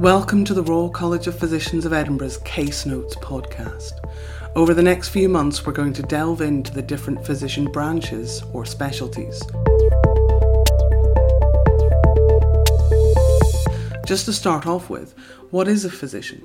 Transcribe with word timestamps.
Welcome 0.00 0.44
to 0.44 0.54
the 0.54 0.62
Royal 0.62 0.90
College 0.90 1.26
of 1.26 1.38
Physicians 1.38 1.84
of 1.84 1.92
Edinburgh's 1.92 2.38
Case 2.38 2.86
Notes 2.86 3.16
podcast. 3.16 3.92
Over 4.54 4.72
the 4.72 4.82
next 4.82 5.08
few 5.08 5.28
months, 5.28 5.66
we're 5.66 5.72
going 5.72 5.92
to 5.94 6.02
delve 6.02 6.40
into 6.40 6.72
the 6.72 6.82
different 6.82 7.26
physician 7.26 7.72
branches 7.72 8.42
or 8.52 8.64
specialties. 8.64 9.40
Just 14.06 14.26
to 14.26 14.32
start 14.32 14.66
off 14.66 14.88
with, 14.88 15.14
what 15.50 15.66
is 15.66 15.84
a 15.84 15.90
physician? 15.90 16.42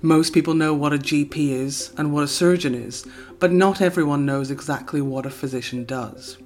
Most 0.00 0.34
people 0.34 0.54
know 0.54 0.74
what 0.74 0.92
a 0.92 0.98
GP 0.98 1.36
is 1.36 1.92
and 1.96 2.12
what 2.12 2.24
a 2.24 2.28
surgeon 2.28 2.74
is, 2.74 3.06
but 3.40 3.50
not 3.50 3.80
everyone 3.80 4.26
knows 4.26 4.50
exactly 4.50 5.00
what 5.00 5.26
a 5.26 5.30
physician 5.30 5.84
does. 5.84 6.36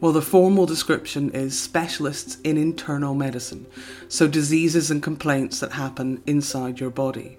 Well, 0.00 0.12
the 0.12 0.22
formal 0.22 0.64
description 0.64 1.30
is 1.30 1.58
specialists 1.58 2.38
in 2.44 2.56
internal 2.56 3.16
medicine, 3.16 3.66
so 4.08 4.28
diseases 4.28 4.92
and 4.92 5.02
complaints 5.02 5.58
that 5.58 5.72
happen 5.72 6.22
inside 6.24 6.78
your 6.78 6.90
body. 6.90 7.36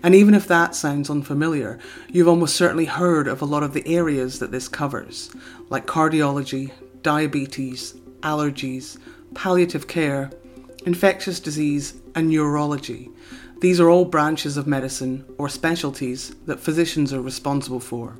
And 0.00 0.14
even 0.14 0.34
if 0.34 0.46
that 0.46 0.76
sounds 0.76 1.10
unfamiliar, 1.10 1.80
you've 2.08 2.28
almost 2.28 2.54
certainly 2.54 2.84
heard 2.84 3.26
of 3.26 3.42
a 3.42 3.46
lot 3.46 3.64
of 3.64 3.72
the 3.72 3.86
areas 3.86 4.38
that 4.38 4.52
this 4.52 4.68
covers, 4.68 5.30
like 5.70 5.86
cardiology, 5.86 6.70
diabetes, 7.02 7.94
allergies, 8.20 8.98
palliative 9.34 9.88
care, 9.88 10.30
infectious 10.86 11.40
disease, 11.40 11.94
and 12.14 12.28
neurology. 12.28 13.10
These 13.60 13.80
are 13.80 13.90
all 13.90 14.04
branches 14.04 14.56
of 14.56 14.68
medicine 14.68 15.24
or 15.36 15.48
specialties 15.48 16.34
that 16.46 16.60
physicians 16.60 17.12
are 17.12 17.22
responsible 17.22 17.80
for. 17.80 18.18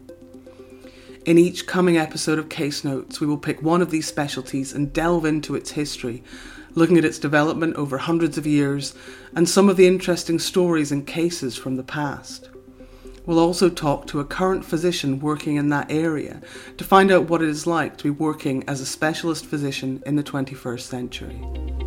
In 1.24 1.38
each 1.38 1.68
coming 1.68 1.96
episode 1.96 2.40
of 2.40 2.48
Case 2.48 2.82
Notes, 2.82 3.20
we 3.20 3.28
will 3.28 3.38
pick 3.38 3.62
one 3.62 3.80
of 3.80 3.92
these 3.92 4.08
specialties 4.08 4.72
and 4.72 4.92
delve 4.92 5.24
into 5.24 5.54
its 5.54 5.70
history, 5.70 6.24
looking 6.74 6.98
at 6.98 7.04
its 7.04 7.20
development 7.20 7.76
over 7.76 7.98
hundreds 7.98 8.36
of 8.36 8.46
years 8.46 8.92
and 9.32 9.48
some 9.48 9.68
of 9.68 9.76
the 9.76 9.86
interesting 9.86 10.40
stories 10.40 10.90
and 10.90 11.06
cases 11.06 11.56
from 11.56 11.76
the 11.76 11.84
past. 11.84 12.48
We'll 13.24 13.38
also 13.38 13.70
talk 13.70 14.08
to 14.08 14.18
a 14.18 14.24
current 14.24 14.64
physician 14.64 15.20
working 15.20 15.54
in 15.54 15.68
that 15.68 15.92
area 15.92 16.42
to 16.76 16.82
find 16.82 17.12
out 17.12 17.28
what 17.28 17.40
it 17.40 17.48
is 17.48 17.68
like 17.68 17.96
to 17.98 18.04
be 18.04 18.10
working 18.10 18.64
as 18.66 18.80
a 18.80 18.86
specialist 18.86 19.46
physician 19.46 20.02
in 20.04 20.16
the 20.16 20.24
21st 20.24 20.80
century. 20.80 21.81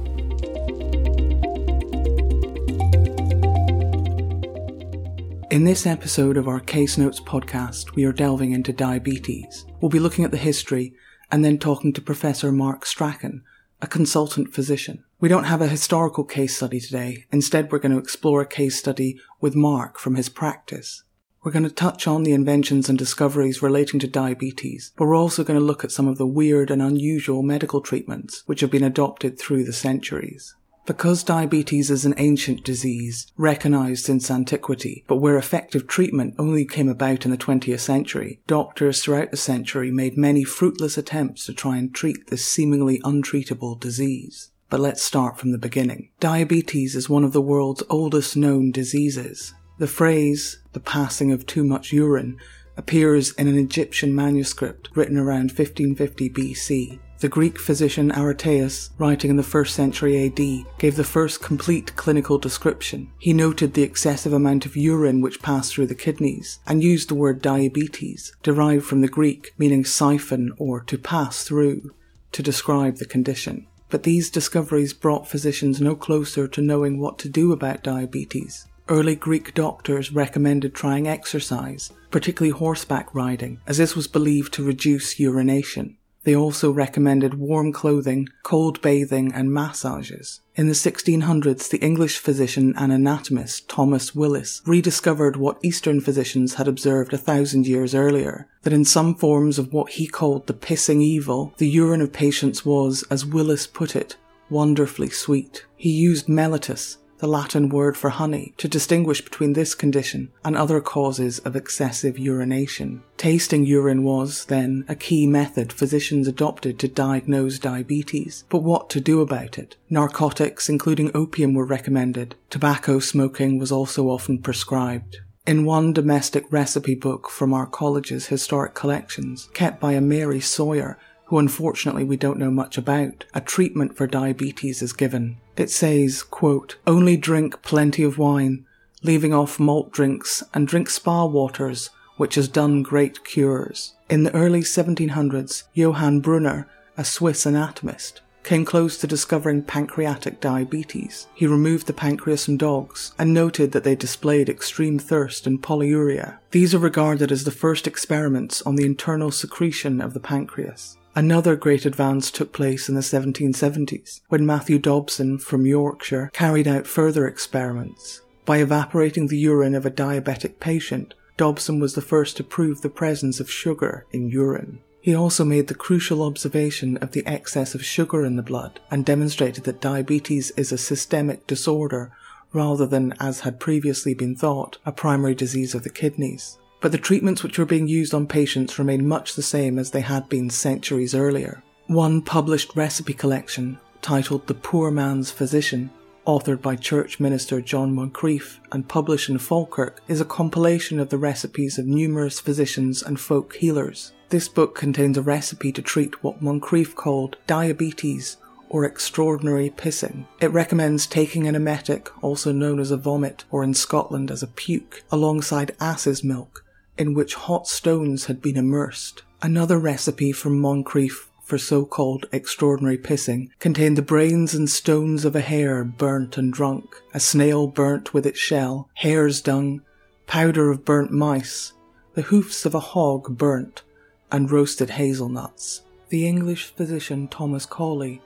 In 5.56 5.64
this 5.64 5.88
episode 5.88 6.36
of 6.36 6.50
our 6.50 6.60
Case 6.60 6.98
Notes 6.98 7.22
podcast, 7.22 7.96
we 7.96 8.04
are 8.04 8.12
delving 8.12 8.52
into 8.52 8.74
diabetes. 8.74 9.66
We'll 9.80 9.88
be 9.88 10.02
looking 10.02 10.26
at 10.26 10.32
the 10.32 10.38
history 10.38 10.94
and 11.32 11.46
then 11.46 11.58
talking 11.60 11.94
to 11.94 12.02
Professor 12.02 12.52
Mark 12.52 12.86
Strachan, 12.86 13.42
a 13.82 13.88
consultant 13.88 14.54
physician. 14.54 15.06
We 15.22 15.30
don't 15.30 15.46
have 15.46 15.62
a 15.62 15.70
historical 15.70 16.26
case 16.26 16.58
study 16.58 16.82
today. 16.82 17.24
Instead, 17.32 17.72
we're 17.72 17.80
going 17.80 17.94
to 17.94 17.98
explore 17.98 18.42
a 18.42 18.46
case 18.46 18.78
study 18.78 19.18
with 19.40 19.56
Mark 19.56 19.98
from 19.98 20.16
his 20.16 20.28
practice. 20.28 21.04
We're 21.42 21.54
going 21.54 21.64
to 21.64 21.72
touch 21.72 22.06
on 22.06 22.24
the 22.24 22.34
inventions 22.34 22.90
and 22.90 22.98
discoveries 22.98 23.62
relating 23.62 24.02
to 24.02 24.08
diabetes, 24.08 24.92
but 24.98 25.06
we're 25.06 25.16
also 25.16 25.46
going 25.46 25.58
to 25.58 25.66
look 25.66 25.86
at 25.86 25.92
some 25.92 26.10
of 26.10 26.18
the 26.18 26.28
weird 26.28 26.70
and 26.70 26.82
unusual 26.82 27.44
medical 27.44 27.80
treatments 27.80 28.44
which 28.46 28.60
have 28.60 28.72
been 28.72 28.84
adopted 28.84 29.40
through 29.40 29.64
the 29.64 29.72
centuries. 29.72 30.54
Because 30.86 31.24
diabetes 31.24 31.90
is 31.90 32.06
an 32.06 32.14
ancient 32.18 32.64
disease, 32.64 33.32
recognized 33.38 34.06
since 34.06 34.30
antiquity, 34.30 35.04
but 35.08 35.16
where 35.16 35.38
effective 35.38 35.88
treatment 35.88 36.36
only 36.38 36.64
came 36.64 36.90
about 36.90 37.26
in 37.26 37.32
the 37.32 37.38
20th 37.38 37.80
century, 37.80 38.40
doctors 38.46 39.02
throughout 39.02 39.32
the 39.32 39.38
century 39.38 39.90
made 39.90 40.16
many 40.16 40.44
fruitless 40.44 40.96
attempts 40.96 41.46
to 41.46 41.54
try 41.54 41.78
and 41.78 41.94
treat 41.96 42.28
this 42.28 42.46
seemingly 42.46 43.00
untreatable 43.00 43.80
disease. 43.80 44.52
But 44.70 44.80
let's 44.80 45.02
start 45.02 45.40
from 45.40 45.52
the 45.52 45.58
beginning. 45.58 46.12
Diabetes 46.20 46.96
is 46.96 47.10
one 47.10 47.24
of 47.24 47.34
the 47.34 47.42
world's 47.42 47.84
oldest 47.90 48.38
known 48.38 48.72
diseases. 48.72 49.54
The 49.80 49.88
phrase, 49.88 50.60
the 50.74 50.80
passing 50.80 51.32
of 51.32 51.48
too 51.48 51.64
much 51.64 51.94
urine, 51.94 52.38
appears 52.78 53.32
in 53.34 53.48
an 53.48 53.58
Egyptian 53.58 54.14
manuscript 54.14 54.90
written 54.94 55.18
around 55.18 55.52
1550 55.52 56.30
BC. 56.30 57.00
The 57.26 57.30
Greek 57.30 57.58
physician 57.58 58.12
Aretaeus, 58.12 58.92
writing 59.00 59.32
in 59.32 59.36
the 59.36 59.42
1st 59.42 59.70
century 59.70 60.28
AD, 60.28 60.78
gave 60.78 60.96
the 60.96 61.04
first 61.04 61.42
complete 61.42 61.96
clinical 61.96 62.38
description. 62.38 63.10
He 63.18 63.34
noted 63.34 63.74
the 63.74 63.82
excessive 63.82 64.32
amount 64.32 64.68
of 64.68 64.78
urine 64.78 65.22
which 65.22 65.42
passed 65.42 65.74
through 65.74 65.88
the 65.88 65.96
kidneys 65.96 66.60
and 66.68 66.84
used 66.84 67.10
the 67.10 67.16
word 67.16 67.42
diabetes, 67.42 68.36
derived 68.44 68.86
from 68.86 69.02
the 69.02 69.08
Greek 69.08 69.56
meaning 69.58 69.84
siphon 69.84 70.54
or 70.60 70.82
to 70.82 71.00
pass 71.00 71.44
through, 71.44 71.96
to 72.32 72.44
describe 72.44 72.98
the 72.98 73.08
condition. 73.08 73.66
But 73.90 74.04
these 74.04 74.30
discoveries 74.30 74.94
brought 74.94 75.28
physicians 75.28 75.82
no 75.82 75.96
closer 75.96 76.48
to 76.50 76.62
knowing 76.62 77.00
what 77.00 77.18
to 77.18 77.28
do 77.28 77.52
about 77.52 77.82
diabetes. 77.82 78.68
Early 78.88 79.16
Greek 79.16 79.56
doctors 79.56 80.12
recommended 80.12 80.76
trying 80.76 81.08
exercise, 81.08 81.92
particularly 82.12 82.56
horseback 82.56 83.16
riding, 83.16 83.62
as 83.66 83.80
this 83.80 83.96
was 83.96 84.06
believed 84.06 84.54
to 84.54 84.64
reduce 84.64 85.20
urination. 85.20 85.98
They 86.26 86.36
also 86.36 86.72
recommended 86.72 87.36
warm 87.36 87.72
clothing, 87.72 88.28
cold 88.44 88.82
bathing, 88.82 89.32
and 89.32 89.54
massages. 89.54 90.42
In 90.56 90.68
the 90.68 90.74
1600s, 90.74 91.70
the 91.70 91.78
English 91.78 92.18
physician 92.18 92.74
and 92.76 92.92
anatomist 92.92 93.70
Thomas 93.70 94.16
Willis 94.16 94.64
rediscovered 94.66 95.38
what 95.38 95.60
Eastern 95.64 96.02
physicians 96.02 96.56
had 96.56 96.68
observed 96.68 97.14
a 97.14 97.18
thousand 97.18 97.68
years 97.68 97.94
earlier 97.94 98.48
that 98.64 98.74
in 98.74 98.86
some 98.86 99.14
forms 99.14 99.60
of 99.60 99.72
what 99.72 99.92
he 99.92 100.08
called 100.08 100.48
the 100.48 100.54
pissing 100.54 101.02
evil, 101.02 101.54
the 101.58 101.70
urine 101.70 102.02
of 102.02 102.12
patients 102.12 102.66
was, 102.66 103.04
as 103.12 103.26
Willis 103.26 103.68
put 103.68 103.96
it, 103.96 104.18
wonderfully 104.50 105.10
sweet. 105.10 105.66
He 105.78 105.92
used 105.92 106.28
mellitus, 106.28 106.98
the 107.20 107.28
Latin 107.28 107.70
word 107.70 107.96
for 107.98 108.10
honey, 108.10 108.54
to 108.58 108.68
distinguish 108.68 109.22
between 109.22 109.54
this 109.54 109.74
condition 109.74 110.32
and 110.44 110.56
other 110.56 110.82
causes 110.82 111.40
of 111.40 111.56
excessive 111.56 112.20
urination. 112.20 113.04
Tasting 113.18 113.66
urine 113.66 114.04
was, 114.04 114.46
then, 114.46 114.86
a 114.88 114.96
key 114.96 115.26
method 115.26 115.72
physicians 115.72 116.28
adopted 116.28 116.78
to 116.80 116.88
diagnose 116.88 117.60
diabetes. 117.60 118.44
But 118.50 118.64
what 118.64 118.90
to 118.92 119.00
do 119.00 119.22
about 119.22 119.58
it? 119.58 119.76
Narcotics, 119.90 120.70
including 120.70 121.12
opium, 121.16 121.54
were 121.54 121.66
recommended. 121.66 122.36
Tobacco 122.50 123.00
smoking 123.00 123.60
was 123.60 123.72
also 123.72 124.10
often 124.10 124.40
prescribed. 124.40 125.20
In 125.48 125.64
one 125.64 125.94
domestic 125.94 126.52
recipe 126.52 126.96
book 126.96 127.30
from 127.30 127.54
our 127.54 127.68
college's 127.68 128.28
historic 128.28 128.74
collections, 128.74 129.48
kept 129.54 129.80
by 129.80 129.94
a 129.94 130.02
Mary 130.02 130.40
Sawyer, 130.40 130.98
who 131.26 131.40
unfortunately 131.40 132.04
we 132.04 132.18
don't 132.18 132.40
know 132.40 132.52
much 132.52 132.78
about, 132.78 133.26
a 133.34 133.42
treatment 133.42 133.96
for 133.96 134.08
diabetes 134.08 134.82
is 134.82 134.94
given. 134.94 135.38
It 135.58 135.70
says, 135.70 136.22
quote, 136.24 136.78
only 136.86 137.18
drink 137.18 137.62
plenty 137.62 138.04
of 138.04 138.18
wine, 138.18 138.66
leaving 139.02 139.34
off 139.34 139.60
malt 139.60 139.92
drinks 139.92 140.44
and 140.54 140.68
drink 140.68 140.90
spa 140.90 141.26
waters, 141.26 141.90
which 142.18 142.36
has 142.36 142.48
done 142.48 142.84
great 142.84 143.24
cures. 143.24 143.94
In 144.10 144.24
the 144.24 144.34
early 144.36 144.62
1700s, 144.62 145.64
Johann 145.74 146.20
Brunner, 146.20 146.68
a 146.98 147.04
Swiss 147.04 147.46
anatomist, 147.46 148.22
came 148.44 148.64
close 148.64 148.98
to 149.00 149.08
discovering 149.08 149.64
pancreatic 149.64 150.40
diabetes. 150.40 151.26
He 151.34 151.48
removed 151.48 151.88
the 151.88 151.94
pancreas 151.94 152.46
from 152.46 152.58
dogs 152.58 153.14
and 153.18 153.34
noted 153.34 153.72
that 153.72 153.84
they 153.84 153.96
displayed 153.96 154.50
extreme 154.50 155.00
thirst 155.00 155.48
and 155.48 155.62
polyuria. 155.62 156.38
These 156.52 156.76
are 156.76 156.80
regarded 156.80 157.32
as 157.32 157.44
the 157.44 157.52
first 157.52 157.88
experiments 157.88 158.62
on 158.62 158.76
the 158.76 158.86
internal 158.86 159.32
secretion 159.32 160.00
of 160.00 160.14
the 160.14 160.20
pancreas. 160.20 160.96
Another 161.18 161.56
great 161.56 161.86
advance 161.86 162.30
took 162.30 162.52
place 162.52 162.90
in 162.90 162.96
the 162.96 163.02
1770s 163.02 164.20
when 164.28 164.46
Matthew 164.46 164.78
Dobson 164.78 165.38
from 165.38 165.66
Yorkshire 165.66 166.30
carried 166.34 166.68
out 166.68 166.86
further 166.86 167.26
experiments. 167.26 168.22
By 168.44 168.58
evaporating 168.58 169.28
the 169.28 169.38
urine 169.38 169.76
of 169.76 169.86
a 169.86 169.92
diabetic 169.92 170.60
patient, 170.60 171.14
Dobson 171.38 171.80
was 171.80 171.96
the 171.96 172.02
first 172.02 172.36
to 172.36 172.44
prove 172.44 172.82
the 172.82 172.90
presence 172.90 173.40
of 173.40 173.50
sugar 173.50 174.06
in 174.12 174.28
urine. 174.28 174.80
He 175.00 175.16
also 175.16 175.46
made 175.46 175.68
the 175.68 175.74
crucial 175.74 176.22
observation 176.22 176.98
of 176.98 177.12
the 177.12 177.26
excess 177.26 177.74
of 177.74 177.86
sugar 177.86 178.26
in 178.26 178.36
the 178.36 178.44
blood 178.44 178.82
and 178.92 179.06
demonstrated 179.06 179.64
that 179.64 179.80
diabetes 179.80 180.52
is 180.52 180.74
a 180.74 180.78
systemic 180.78 181.48
disorder 181.48 182.12
rather 182.52 182.86
than, 182.86 183.14
as 183.22 183.42
had 183.42 183.62
previously 183.62 184.14
been 184.14 184.36
thought, 184.36 184.80
a 184.86 184.92
primary 184.92 185.34
disease 185.34 185.74
of 185.74 185.84
the 185.84 185.90
kidneys 185.90 186.58
but 186.86 186.92
the 186.92 186.98
treatments 187.00 187.42
which 187.42 187.58
were 187.58 187.66
being 187.66 187.88
used 187.88 188.14
on 188.14 188.28
patients 188.28 188.78
remained 188.78 189.10
much 189.10 189.34
the 189.34 189.42
same 189.42 189.80
as 189.80 189.90
they 189.90 190.02
had 190.02 190.30
been 190.30 190.52
centuries 190.52 191.16
earlier. 191.16 191.64
One 191.88 192.22
published 192.22 192.76
recipe 192.76 193.16
collection, 193.16 193.80
titled 194.04 194.46
The 194.46 194.54
Poor 194.54 194.92
Man's 194.92 195.32
Physician, 195.32 195.90
authored 196.28 196.62
by 196.62 196.76
church 196.76 197.20
minister 197.20 197.60
John 197.60 197.96
Moncrieff 197.96 198.60
and 198.72 198.88
published 198.88 199.30
in 199.30 199.40
Falkirk, 199.40 200.00
is 200.08 200.22
a 200.22 200.26
compilation 200.26 201.00
of 201.00 201.10
the 201.10 201.18
recipes 201.18 201.80
of 201.80 201.88
numerous 201.88 202.40
physicians 202.40 203.02
and 203.02 203.20
folk 203.20 203.56
healers. 203.56 204.14
This 204.30 204.48
book 204.48 204.76
contains 204.76 205.18
a 205.18 205.24
recipe 205.24 205.72
to 205.72 205.82
treat 205.82 206.24
what 206.24 206.44
Moncrieff 206.44 206.94
called 206.94 207.38
diabetes 207.48 208.38
or 208.70 208.86
extraordinary 208.86 209.72
pissing. 209.72 210.28
It 210.40 210.52
recommends 210.52 211.08
taking 211.08 211.48
an 211.48 211.56
emetic, 211.56 212.12
also 212.24 212.52
known 212.52 212.80
as 212.80 212.92
a 212.92 212.98
vomit, 212.98 213.44
or 213.50 213.64
in 213.64 213.74
Scotland 213.74 214.30
as 214.30 214.44
a 214.44 214.48
puke, 214.48 215.04
alongside 215.12 215.76
ass's 215.80 216.24
milk, 216.24 216.62
in 216.98 217.14
which 217.14 217.36
hot 217.36 217.68
stones 217.68 218.26
had 218.26 218.42
been 218.42 218.58
immersed. 218.58 219.24
Another 219.42 219.78
recipe 219.78 220.32
from 220.32 220.60
Moncrieff 220.60 221.30
for 221.46 221.58
so-called 221.60 222.26
extraordinary 222.32 222.98
pissing, 222.98 223.50
contained 223.60 223.96
the 223.96 224.02
brains 224.02 224.56
and 224.56 224.68
stones 224.68 225.24
of 225.24 225.36
a 225.36 225.42
hare 225.42 225.84
burnt 225.84 226.40
and 226.40 226.52
drunk, 226.52 226.96
a 227.14 227.20
snail 227.20 227.68
burnt 227.68 228.16
with 228.16 228.26
its 228.26 228.40
shell, 228.40 228.90
hare's 228.96 229.42
dung, 229.42 229.80
powder 230.26 230.72
of 230.72 230.84
burnt 230.84 231.12
mice, 231.12 231.74
the 232.16 232.24
hoofs 232.24 232.66
of 232.66 232.74
a 232.74 232.80
hog 232.80 233.38
burnt, 233.38 233.84
and 234.32 234.50
roasted 234.50 234.90
hazelnuts. 234.90 235.84
The 236.10 236.28
English 236.28 236.74
physician 236.76 237.28
Thomas 237.28 237.68
Cawley 237.68 238.22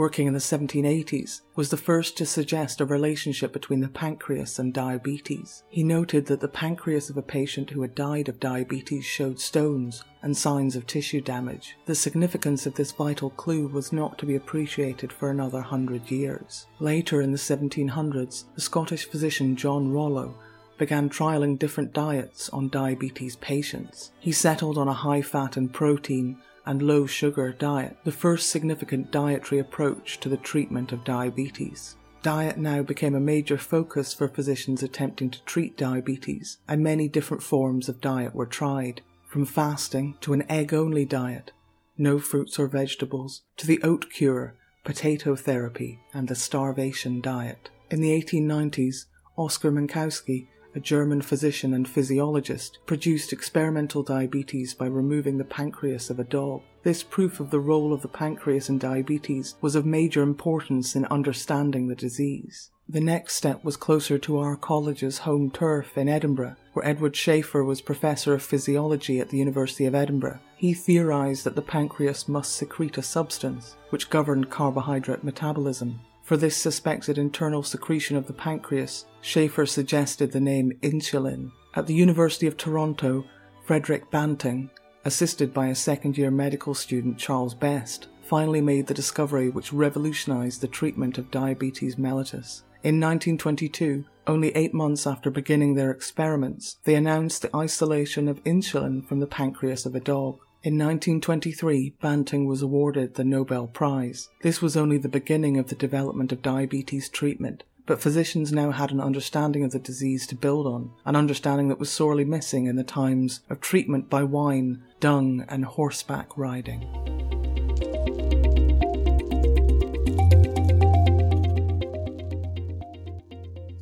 working 0.00 0.26
in 0.26 0.32
the 0.32 0.38
1780s, 0.38 1.42
was 1.56 1.68
the 1.68 1.76
first 1.76 2.16
to 2.16 2.24
suggest 2.24 2.80
a 2.80 2.86
relationship 2.86 3.52
between 3.52 3.80
the 3.80 3.88
pancreas 3.88 4.58
and 4.58 4.72
diabetes. 4.72 5.62
He 5.68 5.82
noted 5.82 6.24
that 6.24 6.40
the 6.40 6.48
pancreas 6.48 7.10
of 7.10 7.18
a 7.18 7.22
patient 7.22 7.68
who 7.68 7.82
had 7.82 7.94
died 7.94 8.30
of 8.30 8.40
diabetes 8.40 9.04
showed 9.04 9.38
stones 9.38 10.02
and 10.22 10.34
signs 10.34 10.74
of 10.74 10.86
tissue 10.86 11.20
damage. 11.20 11.76
The 11.84 11.94
significance 11.94 12.64
of 12.64 12.76
this 12.76 12.92
vital 12.92 13.28
clue 13.28 13.66
was 13.66 13.92
not 13.92 14.16
to 14.16 14.24
be 14.24 14.36
appreciated 14.36 15.12
for 15.12 15.28
another 15.28 15.60
hundred 15.60 16.10
years. 16.10 16.66
Later 16.78 17.20
in 17.20 17.32
the 17.32 17.36
1700s, 17.36 18.44
the 18.54 18.60
Scottish 18.62 19.04
physician 19.04 19.54
John 19.54 19.92
Rollo 19.92 20.34
began 20.78 21.10
trialing 21.10 21.58
different 21.58 21.92
diets 21.92 22.48
on 22.48 22.70
diabetes 22.70 23.36
patients. 23.36 24.12
He 24.18 24.32
settled 24.32 24.78
on 24.78 24.88
a 24.88 24.94
high 24.94 25.20
fat 25.20 25.58
and 25.58 25.70
protein 25.70 26.38
and 26.66 26.82
low 26.82 27.06
sugar 27.06 27.52
diet, 27.52 27.96
the 28.04 28.12
first 28.12 28.50
significant 28.50 29.10
dietary 29.10 29.60
approach 29.60 30.20
to 30.20 30.28
the 30.28 30.36
treatment 30.36 30.92
of 30.92 31.04
diabetes. 31.04 31.96
Diet 32.22 32.58
now 32.58 32.82
became 32.82 33.14
a 33.14 33.20
major 33.20 33.56
focus 33.56 34.12
for 34.12 34.28
physicians 34.28 34.82
attempting 34.82 35.30
to 35.30 35.42
treat 35.44 35.76
diabetes, 35.76 36.58
and 36.68 36.82
many 36.82 37.08
different 37.08 37.42
forms 37.42 37.88
of 37.88 38.00
diet 38.00 38.34
were 38.34 38.46
tried, 38.46 39.00
from 39.26 39.46
fasting 39.46 40.16
to 40.20 40.32
an 40.32 40.44
egg 40.50 40.74
only 40.74 41.04
diet, 41.04 41.52
no 41.96 42.18
fruits 42.18 42.58
or 42.58 42.66
vegetables, 42.66 43.42
to 43.56 43.66
the 43.66 43.82
oat 43.82 44.10
cure, 44.10 44.54
potato 44.84 45.34
therapy, 45.34 46.00
and 46.12 46.28
the 46.28 46.34
starvation 46.34 47.20
diet. 47.20 47.70
In 47.90 48.00
the 48.00 48.10
1890s, 48.22 49.06
Oscar 49.36 49.72
Minkowski 49.72 50.48
a 50.74 50.80
German 50.80 51.22
physician 51.22 51.74
and 51.74 51.88
physiologist, 51.88 52.78
produced 52.86 53.32
experimental 53.32 54.02
diabetes 54.02 54.74
by 54.74 54.86
removing 54.86 55.38
the 55.38 55.44
pancreas 55.44 56.10
of 56.10 56.18
a 56.18 56.24
dog. 56.24 56.62
This 56.82 57.02
proof 57.02 57.40
of 57.40 57.50
the 57.50 57.60
role 57.60 57.92
of 57.92 58.02
the 58.02 58.08
pancreas 58.08 58.68
in 58.68 58.78
diabetes 58.78 59.54
was 59.60 59.74
of 59.74 59.84
major 59.84 60.22
importance 60.22 60.96
in 60.96 61.04
understanding 61.06 61.88
the 61.88 61.94
disease. 61.94 62.70
The 62.88 63.00
next 63.00 63.36
step 63.36 63.62
was 63.62 63.76
closer 63.76 64.18
to 64.18 64.38
our 64.38 64.56
college's 64.56 65.18
home 65.18 65.50
turf 65.50 65.96
in 65.96 66.08
Edinburgh, 66.08 66.56
where 66.72 66.84
Edward 66.84 67.12
Schafer 67.12 67.64
was 67.64 67.80
professor 67.80 68.34
of 68.34 68.42
physiology 68.42 69.20
at 69.20 69.28
the 69.28 69.38
University 69.38 69.86
of 69.86 69.94
Edinburgh. 69.94 70.40
He 70.56 70.74
theorized 70.74 71.44
that 71.44 71.54
the 71.54 71.62
pancreas 71.62 72.28
must 72.28 72.52
secrete 72.52 72.98
a 72.98 73.02
substance 73.02 73.76
which 73.90 74.10
governed 74.10 74.50
carbohydrate 74.50 75.22
metabolism. 75.22 76.00
For 76.30 76.36
this 76.36 76.56
suspected 76.56 77.18
internal 77.18 77.64
secretion 77.64 78.16
of 78.16 78.28
the 78.28 78.32
pancreas, 78.32 79.04
Schafer 79.20 79.68
suggested 79.68 80.30
the 80.30 80.38
name 80.38 80.70
insulin. 80.80 81.50
At 81.74 81.88
the 81.88 81.94
University 81.94 82.46
of 82.46 82.56
Toronto, 82.56 83.24
Frederick 83.64 84.12
Banting, 84.12 84.70
assisted 85.04 85.52
by 85.52 85.66
a 85.66 85.74
second 85.74 86.16
year 86.16 86.30
medical 86.30 86.72
student 86.72 87.18
Charles 87.18 87.52
Best, 87.52 88.06
finally 88.22 88.60
made 88.60 88.86
the 88.86 88.94
discovery 88.94 89.50
which 89.50 89.72
revolutionized 89.72 90.60
the 90.60 90.68
treatment 90.68 91.18
of 91.18 91.32
diabetes 91.32 91.96
mellitus. 91.96 92.62
In 92.84 93.00
1922, 93.00 94.04
only 94.28 94.54
eight 94.54 94.72
months 94.72 95.08
after 95.08 95.32
beginning 95.32 95.74
their 95.74 95.90
experiments, 95.90 96.76
they 96.84 96.94
announced 96.94 97.42
the 97.42 97.56
isolation 97.56 98.28
of 98.28 98.44
insulin 98.44 99.04
from 99.04 99.18
the 99.18 99.26
pancreas 99.26 99.84
of 99.84 99.96
a 99.96 100.00
dog. 100.00 100.38
In 100.62 100.74
1923, 100.74 101.94
Banting 102.02 102.44
was 102.44 102.60
awarded 102.60 103.14
the 103.14 103.24
Nobel 103.24 103.66
Prize. 103.66 104.28
This 104.42 104.60
was 104.60 104.76
only 104.76 104.98
the 104.98 105.08
beginning 105.08 105.56
of 105.56 105.68
the 105.68 105.74
development 105.74 106.32
of 106.32 106.42
diabetes 106.42 107.08
treatment, 107.08 107.64
but 107.86 108.02
physicians 108.02 108.52
now 108.52 108.70
had 108.70 108.92
an 108.92 109.00
understanding 109.00 109.64
of 109.64 109.70
the 109.70 109.78
disease 109.78 110.26
to 110.26 110.34
build 110.34 110.66
on, 110.66 110.90
an 111.06 111.16
understanding 111.16 111.68
that 111.68 111.78
was 111.78 111.90
sorely 111.90 112.26
missing 112.26 112.66
in 112.66 112.76
the 112.76 112.84
times 112.84 113.40
of 113.48 113.62
treatment 113.62 114.10
by 114.10 114.22
wine, 114.22 114.82
dung, 115.00 115.46
and 115.48 115.64
horseback 115.64 116.36
riding. 116.36 117.39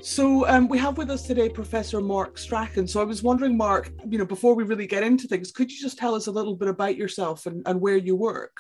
So 0.08 0.48
um, 0.48 0.68
we 0.68 0.78
have 0.78 0.96
with 0.96 1.10
us 1.10 1.24
today 1.24 1.50
Professor 1.50 2.00
Mark 2.00 2.38
Strachan. 2.38 2.88
So 2.88 3.02
I 3.02 3.04
was 3.04 3.22
wondering, 3.22 3.58
Mark, 3.58 3.92
you 4.08 4.16
know, 4.16 4.24
before 4.24 4.54
we 4.54 4.64
really 4.64 4.86
get 4.86 5.02
into 5.02 5.28
things, 5.28 5.52
could 5.52 5.70
you 5.70 5.78
just 5.78 5.98
tell 5.98 6.14
us 6.14 6.28
a 6.28 6.32
little 6.32 6.56
bit 6.56 6.68
about 6.68 6.96
yourself 6.96 7.44
and, 7.44 7.62
and 7.66 7.78
where 7.78 7.98
you 7.98 8.16
work? 8.16 8.56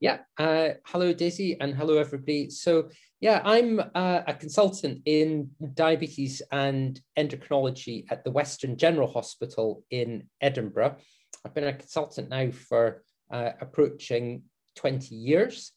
Yeah. 0.00 0.18
Uh, 0.36 0.70
hello, 0.86 1.12
Daisy, 1.12 1.56
and 1.60 1.72
hello, 1.72 1.98
everybody. 1.98 2.50
So 2.50 2.88
yeah, 3.20 3.42
I'm 3.44 3.78
uh, 3.94 4.22
a 4.26 4.34
consultant 4.34 5.02
in 5.04 5.52
diabetes 5.74 6.42
and 6.50 7.00
endocrinology 7.16 8.04
at 8.10 8.24
the 8.24 8.32
Western 8.32 8.76
General 8.76 9.08
Hospital 9.08 9.84
in 9.92 10.28
Edinburgh. 10.40 10.96
I've 11.44 11.54
been 11.54 11.68
a 11.68 11.74
consultant 11.74 12.28
now 12.28 12.50
for 12.50 13.04
uh, 13.30 13.50
approaching 13.60 14.42
20 14.74 15.14
years. 15.14 15.70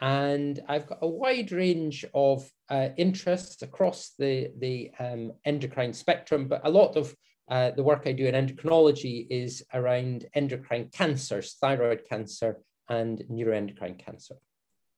And 0.00 0.60
I've 0.68 0.86
got 0.86 0.98
a 1.02 1.08
wide 1.08 1.52
range 1.52 2.04
of 2.14 2.48
uh, 2.68 2.88
interests 2.96 3.62
across 3.62 4.12
the, 4.18 4.50
the 4.58 4.90
um, 4.98 5.32
endocrine 5.44 5.92
spectrum, 5.92 6.48
but 6.48 6.62
a 6.64 6.70
lot 6.70 6.96
of 6.96 7.14
uh, 7.48 7.70
the 7.72 7.82
work 7.82 8.02
I 8.06 8.12
do 8.12 8.26
in 8.26 8.34
endocrinology 8.34 9.26
is 9.30 9.62
around 9.72 10.26
endocrine 10.34 10.90
cancers, 10.92 11.56
thyroid 11.60 12.02
cancer, 12.08 12.58
and 12.88 13.22
neuroendocrine 13.30 13.98
cancer. 13.98 14.36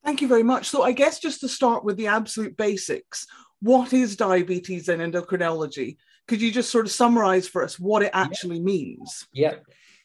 Thank 0.05 0.23
you 0.23 0.29
very 0.29 0.45
much. 0.45 0.69
So, 0.69 0.83
I 0.83 0.93
guess 0.93 1.19
just 1.19 1.41
to 1.41 1.49
start 1.49 1.85
with 1.85 1.97
the 1.97 2.07
absolute 2.07 2.57
basics, 2.57 3.27
what 3.61 3.93
is 3.93 4.17
diabetes 4.17 4.89
and 4.89 5.03
endocrinology? 5.03 5.97
Could 6.29 6.41
you 6.41 6.53
just 6.53 6.71
sort 6.71 6.87
of 6.87 6.93
summarize 6.93 7.49
for 7.49 7.65
us 7.65 7.79
what 7.79 8.03
it 8.03 8.11
actually 8.13 8.59
yeah. 8.59 8.63
means? 8.63 9.27
Yeah. 9.33 9.55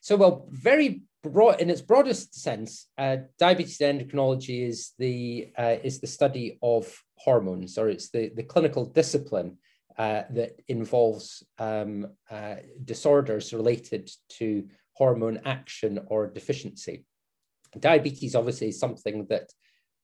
So, 0.01 0.15
well, 0.15 0.47
very 0.49 1.03
broad 1.23 1.61
in 1.61 1.69
its 1.69 1.81
broadest 1.81 2.35
sense, 2.35 2.87
uh, 2.97 3.17
diabetes 3.37 3.77
endocrinology 3.79 4.67
is 4.67 4.93
the 4.97 5.51
uh, 5.57 5.77
is 5.83 5.99
the 5.99 6.07
study 6.07 6.57
of 6.61 7.01
hormones, 7.15 7.77
or 7.77 7.89
it's 7.89 8.09
the, 8.09 8.31
the 8.35 8.43
clinical 8.43 8.85
discipline 8.85 9.57
uh, 9.97 10.23
that 10.31 10.59
involves 10.67 11.43
um, 11.59 12.07
uh, 12.29 12.55
disorders 12.83 13.53
related 13.53 14.09
to 14.29 14.67
hormone 14.93 15.39
action 15.45 15.99
or 16.07 16.27
deficiency. 16.27 17.05
Diabetes, 17.79 18.35
obviously, 18.35 18.69
is 18.69 18.79
something 18.79 19.25
that 19.29 19.49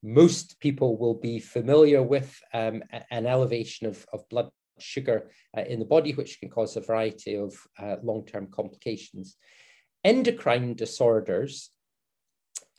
most 0.03 0.59
people 0.59 0.97
will 0.97 1.15
be 1.15 1.39
familiar 1.39 2.03
with 2.03 2.39
um, 2.53 2.83
an 3.11 3.25
elevation 3.25 3.87
of, 3.87 4.05
of 4.13 4.27
blood 4.29 4.49
sugar 4.79 5.31
uh, 5.57 5.61
in 5.61 5.79
the 5.79 5.85
body, 5.85 6.13
which 6.13 6.39
can 6.39 6.49
cause 6.49 6.77
a 6.77 6.81
variety 6.81 7.35
of 7.35 7.55
uh, 7.79 7.95
long 8.03 8.25
term 8.25 8.47
complications 8.51 9.37
endocrine 10.07 10.73
disorders 10.73 11.69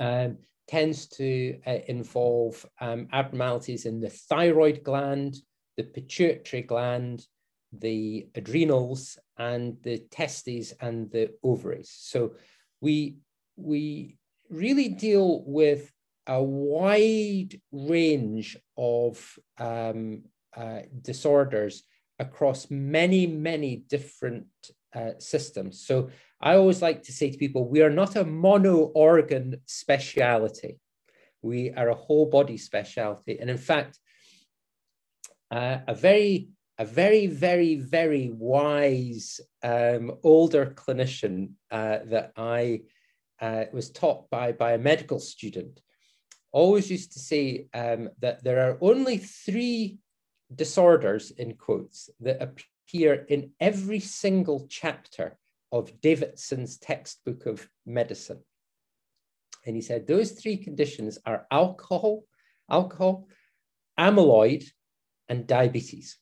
um, 0.00 0.38
tends 0.66 1.06
to 1.06 1.58
uh, 1.66 1.78
involve 1.86 2.64
um, 2.80 3.08
abnormalities 3.12 3.84
in 3.84 4.00
the 4.00 4.08
thyroid 4.08 4.82
gland, 4.82 5.36
the 5.76 5.82
pituitary 5.82 6.62
gland, 6.62 7.26
the 7.72 8.28
adrenals, 8.34 9.18
and 9.38 9.76
the 9.82 9.98
testes 10.10 10.72
and 10.80 11.10
the 11.10 11.30
ovaries. 11.42 11.92
So 11.98 12.32
we, 12.80 13.18
we 13.56 14.16
really 14.48 14.88
deal 14.88 15.42
with 15.44 15.92
a 16.26 16.42
wide 16.42 17.60
range 17.72 18.56
of 18.76 19.38
um, 19.58 20.22
uh, 20.56 20.80
disorders 21.02 21.82
across 22.18 22.70
many, 22.70 23.26
many 23.26 23.76
different 23.76 24.46
uh, 24.94 25.12
systems. 25.18 25.84
So 25.86 26.08
I 26.40 26.54
always 26.54 26.80
like 26.82 27.02
to 27.04 27.12
say 27.12 27.30
to 27.30 27.38
people, 27.38 27.68
we 27.68 27.82
are 27.82 27.90
not 27.90 28.16
a 28.16 28.24
mono 28.24 28.76
organ 28.94 29.60
speciality. 29.66 30.78
We 31.42 31.72
are 31.72 31.88
a 31.88 31.94
whole 31.94 32.26
body 32.26 32.56
speciality. 32.56 33.38
And 33.40 33.50
in 33.50 33.58
fact, 33.58 33.98
uh, 35.50 35.78
a 35.86 35.94
very, 35.94 36.48
a 36.78 36.84
very, 36.84 37.26
very, 37.26 37.76
very 37.76 38.30
wise 38.32 39.40
um, 39.62 40.12
older 40.22 40.66
clinician 40.66 41.52
uh, 41.70 41.98
that 42.06 42.32
I 42.36 42.82
uh, 43.40 43.64
was 43.72 43.90
taught 43.90 44.30
by, 44.30 44.52
by 44.52 44.72
a 44.72 44.78
medical 44.78 45.18
student 45.18 45.80
always 46.52 46.90
used 46.90 47.12
to 47.12 47.18
say 47.18 47.66
um, 47.74 48.08
that 48.20 48.42
there 48.42 48.68
are 48.68 48.78
only 48.80 49.18
three 49.18 49.98
disorders, 50.54 51.30
in 51.30 51.54
quotes, 51.54 52.10
that 52.20 52.42
appear 52.42 53.26
in 53.28 53.50
every 53.60 54.00
single 54.00 54.66
chapter 54.68 55.36
of 55.72 56.00
Davidson's 56.00 56.78
textbook 56.78 57.46
of 57.46 57.68
medicine. 57.86 58.40
And 59.66 59.76
he 59.76 59.82
said 59.82 60.06
those 60.06 60.32
three 60.32 60.56
conditions 60.56 61.18
are 61.26 61.46
alcohol, 61.50 62.24
alcohol, 62.70 63.28
amyloid, 63.98 64.64
and 65.28 65.46
diabetes. 65.46 66.16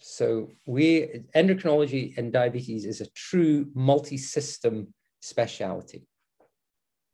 So 0.00 0.50
we 0.64 1.24
endocrinology 1.34 2.16
and 2.16 2.32
diabetes 2.32 2.84
is 2.84 3.00
a 3.00 3.10
true 3.10 3.66
multi-system 3.74 4.94
speciality. 5.20 6.06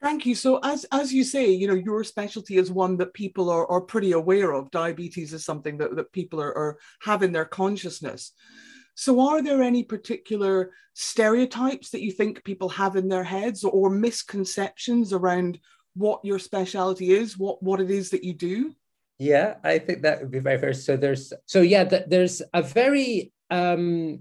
Thank 0.03 0.27
you. 0.27 0.35
So, 0.35 0.61
as 0.63 0.85
as 0.93 1.15
you 1.15 1.25
say, 1.25 1.49
you 1.49 1.67
know, 1.67 1.73
your 1.73 2.05
specialty 2.05 2.59
is 2.59 2.71
one 2.71 2.99
that 2.99 3.15
people 3.15 3.49
are, 3.49 3.67
are 3.71 3.81
pretty 3.81 4.13
aware 4.13 4.53
of. 4.53 4.71
Diabetes 4.71 5.33
is 5.33 5.47
something 5.47 5.79
that, 5.79 5.97
that 5.97 6.13
people 6.13 6.43
are, 6.43 6.55
are 6.55 6.79
have 7.01 7.23
in 7.23 7.33
their 7.33 7.47
consciousness. 7.47 8.33
So, 8.95 9.21
are 9.21 9.43
there 9.43 9.63
any 9.63 9.83
particular 9.83 10.73
stereotypes 10.95 11.91
that 11.91 12.03
you 12.03 12.13
think 12.13 12.45
people 12.45 12.69
have 12.69 12.97
in 12.97 13.09
their 13.09 13.25
heads 13.25 13.65
or 13.65 13.91
misconceptions 13.91 15.13
around 15.13 15.59
what 15.95 16.25
your 16.25 16.39
specialty 16.39 17.13
is, 17.13 17.39
what 17.39 17.63
what 17.63 17.81
it 17.81 17.91
is 17.91 18.11
that 18.11 18.25
you 18.25 18.35
do? 18.35 18.75
Yeah, 19.19 19.55
I 19.63 19.79
think 19.79 20.03
that 20.03 20.21
would 20.21 20.31
be 20.31 20.41
very 20.41 20.59
fair. 20.59 20.75
So 20.75 20.97
there's 20.97 21.33
so 21.47 21.61
yeah, 21.61 21.85
there's 21.85 22.43
a 22.53 22.63
very 22.63 23.33
um 23.51 24.21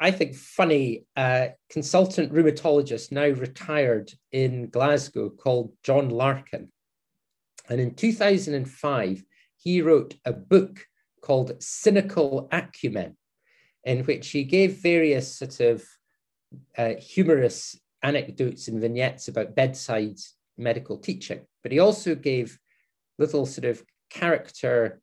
I 0.00 0.10
think, 0.12 0.36
funny 0.36 1.06
uh, 1.16 1.48
consultant 1.70 2.32
rheumatologist 2.32 3.10
now 3.10 3.28
retired 3.28 4.12
in 4.30 4.68
Glasgow 4.70 5.28
called 5.28 5.72
John 5.82 6.08
Larkin. 6.08 6.70
And 7.68 7.80
in 7.80 7.94
2005, 7.94 9.24
he 9.56 9.82
wrote 9.82 10.14
a 10.24 10.32
book 10.32 10.86
called 11.20 11.60
Cynical 11.60 12.48
Acumen, 12.52 13.16
in 13.88 14.04
which 14.04 14.28
he 14.28 14.44
gave 14.44 14.82
various 14.82 15.34
sort 15.34 15.60
of 15.60 15.82
uh, 16.76 16.92
humorous 17.00 17.74
anecdotes 18.02 18.68
and 18.68 18.80
vignettes 18.82 19.28
about 19.28 19.54
bedside 19.54 20.18
medical 20.58 20.98
teaching. 20.98 21.40
But 21.62 21.72
he 21.72 21.78
also 21.78 22.14
gave 22.14 22.58
little 23.18 23.46
sort 23.46 23.64
of 23.64 23.82
character 24.10 25.00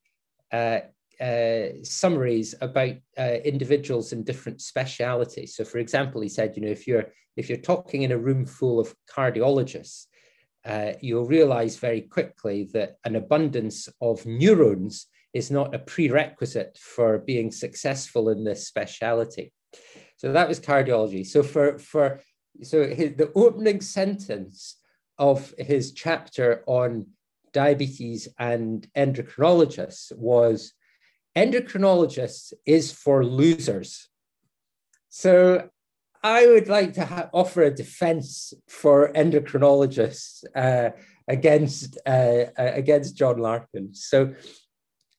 uh, 0.52 0.82
uh, 1.20 1.66
summaries 1.82 2.54
about 2.62 2.96
uh, 3.18 3.38
individuals 3.44 4.14
in 4.14 4.24
different 4.24 4.62
specialities. 4.62 5.56
So, 5.56 5.64
for 5.66 5.80
example, 5.80 6.22
he 6.22 6.30
said, 6.30 6.56
you 6.56 6.62
know, 6.62 6.72
if 6.72 6.86
you're 6.88 7.06
if 7.36 7.50
you're 7.50 7.58
talking 7.58 8.04
in 8.04 8.12
a 8.12 8.18
room 8.18 8.46
full 8.46 8.80
of 8.80 8.96
cardiologists, 9.14 10.06
uh, 10.64 10.94
you'll 11.02 11.26
realize 11.26 11.78
very 11.78 12.02
quickly 12.02 12.70
that 12.74 12.98
an 13.04 13.16
abundance 13.16 13.90
of 14.00 14.26
neurons 14.28 15.08
is 15.36 15.52
not 15.52 15.76
a 15.76 15.80
prerequisite 15.80 16.80
for 16.82 17.20
being 17.20 17.52
successful 17.52 18.30
in 18.30 18.46
this 18.46 18.66
speciality. 18.66 19.52
So 20.16 20.32
that 20.32 20.48
was 20.48 20.62
cardiology. 20.62 21.26
So 21.28 21.44
for 21.44 21.78
for 21.78 22.22
so 22.64 22.88
his, 22.88 23.10
the 23.18 23.32
opening 23.36 23.82
sentence 23.82 24.78
of 25.20 25.54
his 25.60 25.92
chapter 25.92 26.64
on 26.68 27.08
diabetes 27.52 28.30
and 28.40 28.88
endocrinologists 28.96 30.16
was 30.16 30.74
endocrinologists 31.36 32.54
is 32.66 32.94
for 32.94 33.26
losers. 33.26 34.08
So 35.10 35.70
I 36.24 36.48
would 36.48 36.70
like 36.70 36.94
to 36.94 37.06
ha- 37.06 37.30
offer 37.34 37.64
a 37.64 37.76
defense 37.84 38.54
for 38.70 39.12
endocrinologists 39.14 40.46
uh, 40.56 40.92
against 41.28 41.98
uh, 42.06 42.46
uh, 42.58 42.72
against 42.82 43.18
John 43.18 43.38
Larkin. 43.40 43.94
So 43.94 44.34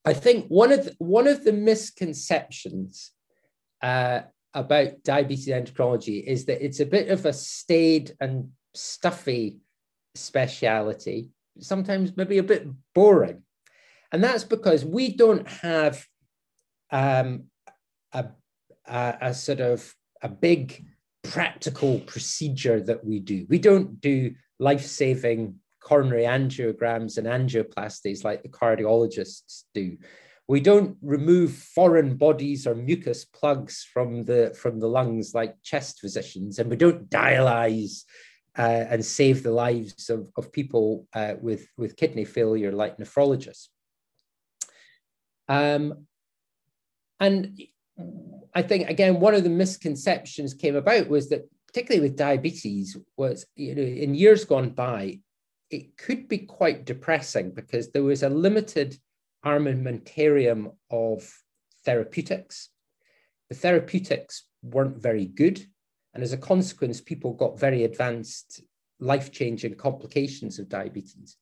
I 0.07 0.15
think 0.15 0.47
one 0.47 0.71
of 0.71 0.85
the, 0.85 0.95
one 0.99 1.27
of 1.27 1.43
the 1.43 1.53
misconceptions 1.53 3.11
uh, 3.83 4.21
about 4.55 5.03
diabetes 5.03 5.49
endocrinology 5.49 6.25
is 6.25 6.45
that 6.45 6.65
it's 6.65 6.79
a 6.79 6.87
bit 6.87 7.09
of 7.09 7.27
a 7.27 7.33
staid 7.33 8.15
and 8.21 8.51
stuffy 8.73 9.59
speciality, 10.15 11.31
sometimes 11.59 12.17
maybe 12.17 12.39
a 12.39 12.45
bit 12.45 12.69
boring. 12.95 13.43
And 14.13 14.23
that's 14.23 14.45
because 14.45 14.85
we 14.85 15.15
don't 15.15 15.49
have 15.49 16.07
um, 16.93 17.47
a, 18.13 18.27
a, 18.87 19.19
a 19.21 19.35
sort 19.35 19.61
of 19.61 19.93
a 20.23 20.29
big 20.29 20.87
practical 21.25 21.99
procedure 22.01 22.81
that 22.81 23.05
we 23.05 23.19
do. 23.19 23.45
We 23.49 23.59
don't 23.59 24.01
do 24.01 24.37
life 24.61 24.87
saving 24.87 25.57
coronary 25.87 26.25
angiograms 26.25 27.17
and 27.17 27.27
angioplasties 27.39 28.25
like 28.25 28.43
the 28.43 28.49
cardiologists 28.49 29.63
do. 29.73 29.97
We 30.49 30.61
don't 30.61 30.97
remove 31.01 31.53
foreign 31.53 32.17
bodies 32.17 32.67
or 32.67 32.75
mucus 32.75 33.25
plugs 33.25 33.87
from 33.93 34.25
the 34.25 34.57
from 34.61 34.81
the 34.81 34.89
lungs 34.89 35.35
like 35.35 35.63
chest 35.63 36.01
physicians, 36.01 36.59
and 36.59 36.69
we 36.71 36.77
don't 36.77 37.09
dialyze 37.09 38.03
uh, 38.59 38.85
and 38.91 39.05
save 39.05 39.43
the 39.43 39.53
lives 39.53 40.11
of, 40.11 40.31
of 40.37 40.53
people 40.53 41.07
uh, 41.15 41.35
with, 41.41 41.69
with 41.77 41.97
kidney 41.97 42.25
failure 42.25 42.73
like 42.73 42.97
nephrologists. 42.97 43.69
Um, 45.49 46.07
and 47.21 47.61
I 48.55 48.63
think 48.63 48.89
again, 48.89 49.21
one 49.21 49.35
of 49.35 49.45
the 49.45 49.51
misconceptions 49.51 50.55
came 50.55 50.77
about 50.77 51.09
was 51.09 51.29
that 51.29 51.49
particularly 51.69 52.09
with 52.09 52.17
diabetes 52.17 52.97
was, 53.17 53.47
you 53.55 53.75
know, 53.75 53.83
in 53.83 54.15
years 54.15 54.45
gone 54.45 54.71
by, 54.71 55.21
it 55.71 55.97
could 55.97 56.29
be 56.29 56.39
quite 56.39 56.85
depressing 56.85 57.51
because 57.51 57.91
there 57.91 58.03
was 58.03 58.23
a 58.23 58.29
limited 58.29 58.97
armamentarium 59.45 60.73
of 60.91 61.29
therapeutics. 61.85 62.71
The 63.49 63.57
therapeutics 63.57 64.45
weren't 64.63 65.01
very 65.01 65.27
good. 65.27 65.67
And 66.15 66.23
as 66.23 66.33
a 66.33 66.39
consequence, 66.39 67.01
people 67.01 67.35
got 67.35 67.61
very 67.61 67.85
advanced 67.85 68.63
life 68.99 69.31
changing 69.31 69.75
complications 69.77 70.59
of 70.59 70.69
diabetes. 70.69 71.37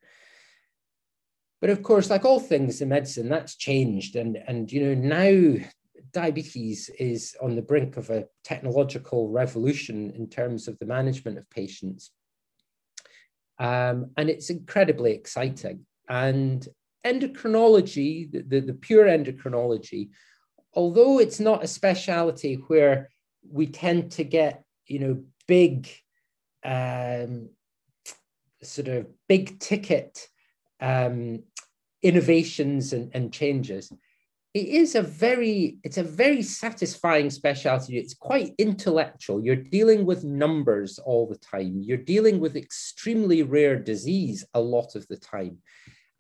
But 1.61 1.71
of 1.71 1.83
course, 1.83 2.11
like 2.11 2.25
all 2.25 2.41
things 2.41 2.81
in 2.81 2.89
medicine, 2.89 3.29
that's 3.29 3.57
changed. 3.57 4.17
And, 4.17 4.37
and 4.47 4.71
you 4.71 4.85
know, 4.85 4.95
now 4.95 5.65
diabetes 6.13 6.91
is 6.99 7.37
on 7.41 7.57
the 7.57 7.63
brink 7.63 7.97
of 7.97 8.11
a 8.11 8.27
technological 8.43 9.29
revolution 9.31 10.11
in 10.11 10.29
terms 10.29 10.69
of 10.69 10.79
the 10.79 10.87
management 10.87 11.39
of 11.39 11.49
patients. 11.51 12.11
Um, 13.59 14.11
and 14.17 14.29
it's 14.29 14.51
incredibly 14.51 15.13
exciting. 15.13 15.87
And 16.09 16.67
endocrinology, 17.07 18.31
the, 18.31 18.43
the, 18.43 18.61
the, 18.61 18.75
pure 18.75 19.07
endocrinology, 19.07 20.11
although 20.75 21.19
it's 21.19 21.41
not 21.41 21.63
a 21.63 21.69
specialty 21.69 22.55
where 22.67 23.11
we 23.49 23.67
tend 23.67 24.13
to 24.13 24.25
get, 24.25 24.65
you 24.87 24.99
know, 24.99 25.23
big, 25.47 25.89
um, 26.65 27.51
sort 28.63 28.89
of 28.89 29.07
big 29.29 29.61
ticket 29.61 30.27
um, 30.81 31.43
innovations 32.03 32.93
and, 32.93 33.11
and 33.15 33.33
changes 33.33 33.93
it 34.55 34.69
is 34.69 34.95
a 34.95 35.03
very 35.03 35.79
it's 35.83 35.99
a 35.99 36.05
very 36.05 36.41
satisfying 36.41 37.29
specialty. 37.29 37.99
It's 37.99 38.15
quite 38.15 38.55
intellectual. 38.59 39.45
You're 39.45 39.57
dealing 39.57 40.07
with 40.07 40.23
numbers 40.23 41.01
all 41.01 41.27
the 41.27 41.39
time. 41.39 41.81
You're 41.83 41.99
dealing 41.99 42.39
with 42.39 42.57
extremely 42.57 43.43
rare 43.43 43.77
disease 43.77 44.45
a 44.55 44.61
lot 44.61 44.95
of 44.95 45.07
the 45.09 45.17
time. 45.17 45.59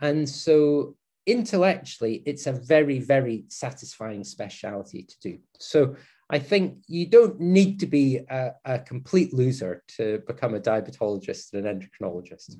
And 0.00 0.28
so 0.28 0.96
intellectually 1.26 2.22
it's 2.26 2.46
a 2.46 2.52
very 2.52 2.98
very 2.98 3.44
satisfying 3.48 4.24
specialty 4.24 5.04
to 5.04 5.14
do. 5.20 5.38
So 5.58 5.96
i 6.30 6.38
think 6.38 6.78
you 6.88 7.06
don't 7.06 7.38
need 7.38 7.78
to 7.78 7.86
be 7.86 8.18
a, 8.30 8.50
a 8.64 8.78
complete 8.78 9.32
loser 9.34 9.82
to 9.86 10.22
become 10.26 10.54
a 10.54 10.60
diabetologist 10.60 11.52
and 11.52 11.66
an 11.66 11.80
endocrinologist. 11.80 12.56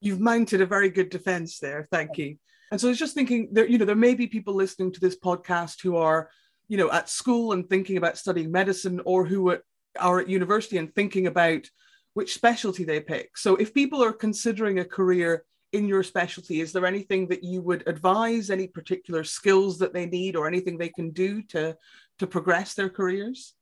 You've 0.00 0.20
mounted 0.20 0.60
a 0.60 0.66
very 0.66 0.90
good 0.90 1.10
defense 1.10 1.58
there. 1.58 1.88
Thank 1.90 2.18
you. 2.18 2.36
And 2.70 2.80
so 2.80 2.88
I 2.88 2.90
was 2.90 2.98
just 2.98 3.14
thinking 3.14 3.48
there, 3.52 3.66
you 3.66 3.78
know, 3.78 3.84
there 3.84 3.96
may 3.96 4.14
be 4.14 4.26
people 4.26 4.54
listening 4.54 4.92
to 4.92 5.00
this 5.00 5.18
podcast 5.18 5.82
who 5.82 5.96
are, 5.96 6.30
you 6.68 6.76
know, 6.76 6.90
at 6.90 7.08
school 7.08 7.52
and 7.52 7.68
thinking 7.68 7.96
about 7.96 8.18
studying 8.18 8.52
medicine 8.52 9.00
or 9.04 9.24
who 9.24 9.56
are 9.98 10.20
at 10.20 10.28
university 10.28 10.76
and 10.76 10.94
thinking 10.94 11.26
about 11.26 11.68
which 12.14 12.34
specialty 12.34 12.84
they 12.84 13.00
pick. 13.00 13.36
So 13.38 13.56
if 13.56 13.72
people 13.72 14.02
are 14.02 14.12
considering 14.12 14.78
a 14.78 14.84
career 14.84 15.44
in 15.72 15.86
your 15.86 16.02
specialty, 16.02 16.60
is 16.60 16.72
there 16.72 16.86
anything 16.86 17.28
that 17.28 17.44
you 17.44 17.60
would 17.62 17.86
advise, 17.86 18.50
any 18.50 18.66
particular 18.66 19.24
skills 19.24 19.78
that 19.78 19.92
they 19.92 20.06
need 20.06 20.36
or 20.36 20.46
anything 20.46 20.78
they 20.78 20.88
can 20.88 21.10
do 21.10 21.42
to, 21.42 21.76
to 22.18 22.26
progress 22.26 22.74
their 22.74 22.88
careers? 22.88 23.54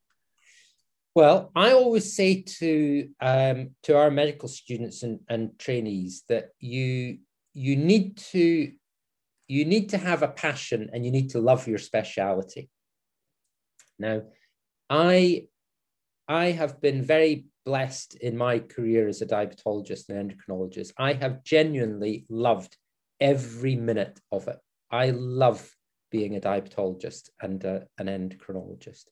Well, 1.14 1.50
I 1.56 1.72
always 1.72 2.14
say 2.14 2.42
to 2.58 3.08
um, 3.22 3.70
to 3.84 3.96
our 3.96 4.10
medical 4.10 4.50
students 4.50 5.02
and, 5.02 5.20
and 5.30 5.58
trainees 5.58 6.24
that 6.28 6.50
you 6.60 7.18
you 7.54 7.74
need 7.74 8.18
to 8.32 8.72
you 9.48 9.64
need 9.64 9.90
to 9.90 9.98
have 9.98 10.22
a 10.22 10.28
passion 10.28 10.90
and 10.92 11.04
you 11.04 11.10
need 11.10 11.30
to 11.30 11.40
love 11.40 11.68
your 11.68 11.78
speciality. 11.78 12.70
Now, 13.98 14.22
I 14.90 15.48
I 16.28 16.46
have 16.46 16.80
been 16.80 17.02
very 17.02 17.46
blessed 17.64 18.16
in 18.16 18.36
my 18.36 18.58
career 18.58 19.08
as 19.08 19.22
a 19.22 19.26
diabetologist 19.26 20.08
and 20.08 20.30
endocrinologist. 20.30 20.92
I 20.98 21.12
have 21.12 21.44
genuinely 21.44 22.26
loved 22.28 22.76
every 23.20 23.76
minute 23.76 24.20
of 24.32 24.48
it. 24.48 24.58
I 24.90 25.10
love 25.10 25.74
being 26.10 26.36
a 26.36 26.40
diabetologist 26.40 27.30
and 27.40 27.62
a, 27.64 27.86
an 27.98 28.06
endocrinologist 28.06 29.04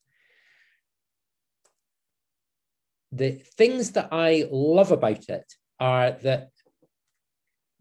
the 3.14 3.32
things 3.56 3.92
that 3.92 4.08
I 4.10 4.48
love 4.50 4.90
about 4.90 5.28
it 5.28 5.54
are 5.78 6.12
that 6.22 6.48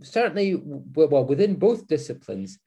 certainly, 0.02 0.56
well, 0.64 1.26
within 1.26 1.56
both 1.56 1.88
disciplines, 1.88 2.60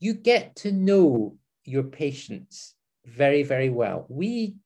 you 0.00 0.14
get 0.14 0.56
to 0.56 0.72
know 0.72 1.36
your 1.64 1.82
patients 1.82 2.74
very, 3.04 3.42
very 3.42 3.70
well. 3.70 4.06
We, 4.08 4.56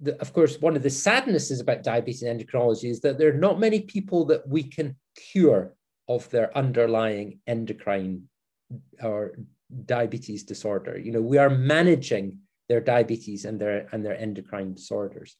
the, 0.00 0.20
of 0.20 0.32
course, 0.32 0.60
one 0.60 0.76
of 0.76 0.82
the 0.82 0.90
sadnesses 0.90 1.60
about 1.60 1.82
diabetes 1.82 2.22
and 2.22 2.40
endocrinology 2.40 2.90
is 2.90 3.00
that 3.00 3.18
there 3.18 3.30
are 3.30 3.38
not 3.38 3.60
many 3.60 3.80
people 3.80 4.24
that 4.26 4.46
we 4.48 4.64
can 4.64 4.96
cure 5.16 5.74
of 6.08 6.28
their 6.30 6.56
underlying 6.56 7.40
endocrine 7.46 8.28
or 9.02 9.32
diabetes 9.86 10.44
disorder. 10.44 10.98
You 10.98 11.12
know, 11.12 11.20
we 11.20 11.38
are 11.38 11.50
managing 11.50 12.38
their 12.68 12.80
diabetes 12.80 13.44
and 13.44 13.60
their 13.60 13.86
and 13.92 14.04
their 14.04 14.18
endocrine 14.18 14.74
disorders. 14.74 15.36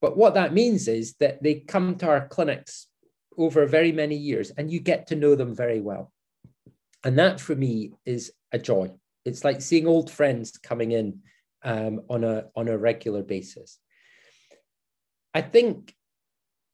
But 0.00 0.16
what 0.16 0.34
that 0.34 0.54
means 0.54 0.88
is 0.88 1.14
that 1.20 1.42
they 1.42 1.54
come 1.54 1.96
to 1.96 2.08
our 2.08 2.26
clinics 2.28 2.86
over 3.40 3.66
very 3.66 3.92
many 3.92 4.16
years 4.16 4.50
and 4.50 4.70
you 4.70 4.80
get 4.80 5.06
to 5.08 5.16
know 5.16 5.34
them 5.34 5.54
very 5.54 5.80
well. 5.80 6.12
And 7.04 7.18
that 7.18 7.40
for 7.40 7.56
me 7.56 7.92
is 8.04 8.32
a 8.52 8.58
joy. 8.58 8.90
It's 9.24 9.44
like 9.44 9.60
seeing 9.60 9.86
old 9.86 10.10
friends 10.10 10.58
coming 10.58 10.92
in 10.92 11.20
um, 11.62 12.02
on, 12.08 12.24
a, 12.24 12.46
on 12.54 12.68
a 12.68 12.78
regular 12.78 13.22
basis. 13.22 13.78
I 15.34 15.40
think 15.42 15.94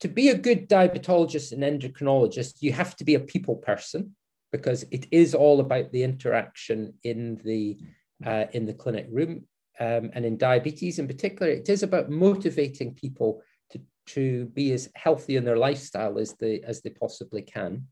to 0.00 0.08
be 0.08 0.28
a 0.28 0.38
good 0.38 0.68
diabetologist 0.68 1.52
and 1.52 1.62
endocrinologist, 1.62 2.56
you 2.60 2.72
have 2.72 2.96
to 2.96 3.04
be 3.04 3.14
a 3.14 3.20
people 3.20 3.56
person 3.56 4.14
because 4.52 4.84
it 4.90 5.06
is 5.10 5.34
all 5.34 5.60
about 5.60 5.92
the 5.92 6.02
interaction 6.02 6.94
in 7.02 7.40
the 7.44 7.78
uh, 8.24 8.46
in 8.52 8.64
the 8.64 8.72
clinic 8.72 9.06
room 9.10 9.44
um, 9.78 10.10
and 10.14 10.24
in 10.24 10.38
diabetes 10.38 10.98
in 10.98 11.06
particular. 11.06 11.50
It 11.52 11.68
is 11.68 11.82
about 11.82 12.10
motivating 12.10 12.94
people 12.94 13.42
to 14.06 14.46
be 14.46 14.72
as 14.72 14.88
healthy 14.94 15.36
in 15.36 15.44
their 15.44 15.56
lifestyle 15.56 16.18
as 16.18 16.34
they 16.34 16.60
as 16.60 16.82
they 16.82 16.90
possibly 16.90 17.42
can. 17.42 17.86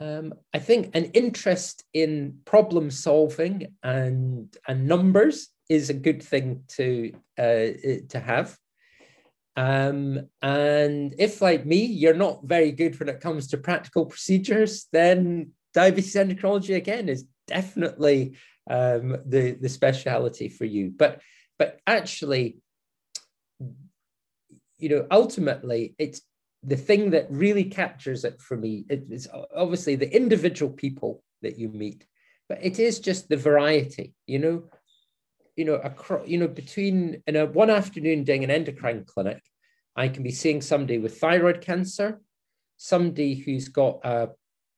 Um, 0.00 0.34
I 0.54 0.58
think 0.58 0.90
an 0.94 1.06
interest 1.06 1.84
in 1.92 2.38
problem 2.44 2.90
solving 2.90 3.74
and 3.82 4.54
and 4.66 4.86
numbers 4.86 5.48
is 5.68 5.90
a 5.90 5.94
good 5.94 6.22
thing 6.22 6.64
to 6.68 7.12
uh, 7.38 7.68
to 8.08 8.20
have. 8.20 8.56
Um, 9.54 10.28
and 10.40 11.14
if, 11.18 11.42
like 11.42 11.66
me, 11.66 11.84
you're 11.84 12.14
not 12.14 12.44
very 12.44 12.72
good 12.72 12.98
when 12.98 13.10
it 13.10 13.20
comes 13.20 13.48
to 13.48 13.58
practical 13.58 14.06
procedures, 14.06 14.86
then 14.92 15.52
diabetes 15.74 16.14
endocrinology 16.14 16.74
again 16.76 17.08
is 17.08 17.26
definitely 17.46 18.36
um, 18.70 19.18
the 19.26 19.52
the 19.52 19.68
speciality 19.68 20.48
for 20.48 20.64
you. 20.64 20.92
But 20.96 21.20
but 21.58 21.80
actually, 21.86 22.58
you 24.82 24.88
know, 24.88 25.06
ultimately, 25.12 25.94
it's 25.98 26.22
the 26.64 26.76
thing 26.76 27.10
that 27.10 27.28
really 27.30 27.64
captures 27.64 28.24
it 28.24 28.40
for 28.40 28.56
me. 28.56 28.84
It's 28.88 29.28
obviously 29.54 29.94
the 29.94 30.14
individual 30.14 30.72
people 30.72 31.22
that 31.42 31.56
you 31.56 31.68
meet, 31.68 32.04
but 32.48 32.58
it 32.60 32.80
is 32.80 32.98
just 32.98 33.28
the 33.28 33.36
variety. 33.36 34.12
You 34.26 34.40
know, 34.40 34.64
you 35.54 35.64
know, 35.64 35.74
across, 35.74 36.26
you 36.26 36.38
know, 36.38 36.48
between 36.48 37.22
in 37.28 37.36
a 37.36 37.46
one 37.46 37.70
afternoon 37.70 38.24
doing 38.24 38.42
an 38.42 38.50
endocrine 38.50 39.04
clinic, 39.06 39.40
I 39.94 40.08
can 40.08 40.24
be 40.24 40.32
seeing 40.32 40.60
somebody 40.60 40.98
with 40.98 41.20
thyroid 41.20 41.60
cancer, 41.60 42.20
somebody 42.76 43.34
who's 43.36 43.68
got 43.68 44.00
a 44.02 44.30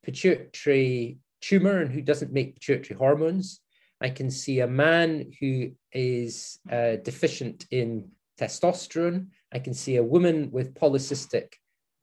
pituitary 0.03 1.19
tumor 1.41 1.81
and 1.81 1.91
who 1.91 2.03
doesn't 2.03 2.33
make 2.33 2.61
pituitary 2.61 2.99
hormones. 2.99 3.61
I 4.03 4.11
can 4.11 4.31
see 4.31 4.61
a 4.61 4.67
man 4.67 5.33
who 5.41 5.71
is 5.93 6.59
uh, 6.71 6.97
deficient 6.97 7.65
in 7.71 8.11
testosterone. 8.39 9.29
I 9.55 9.61
can 9.61 9.73
see 9.73 9.97
a 9.97 10.03
woman 10.03 10.51
with 10.51 10.75
polycystic 10.75 11.55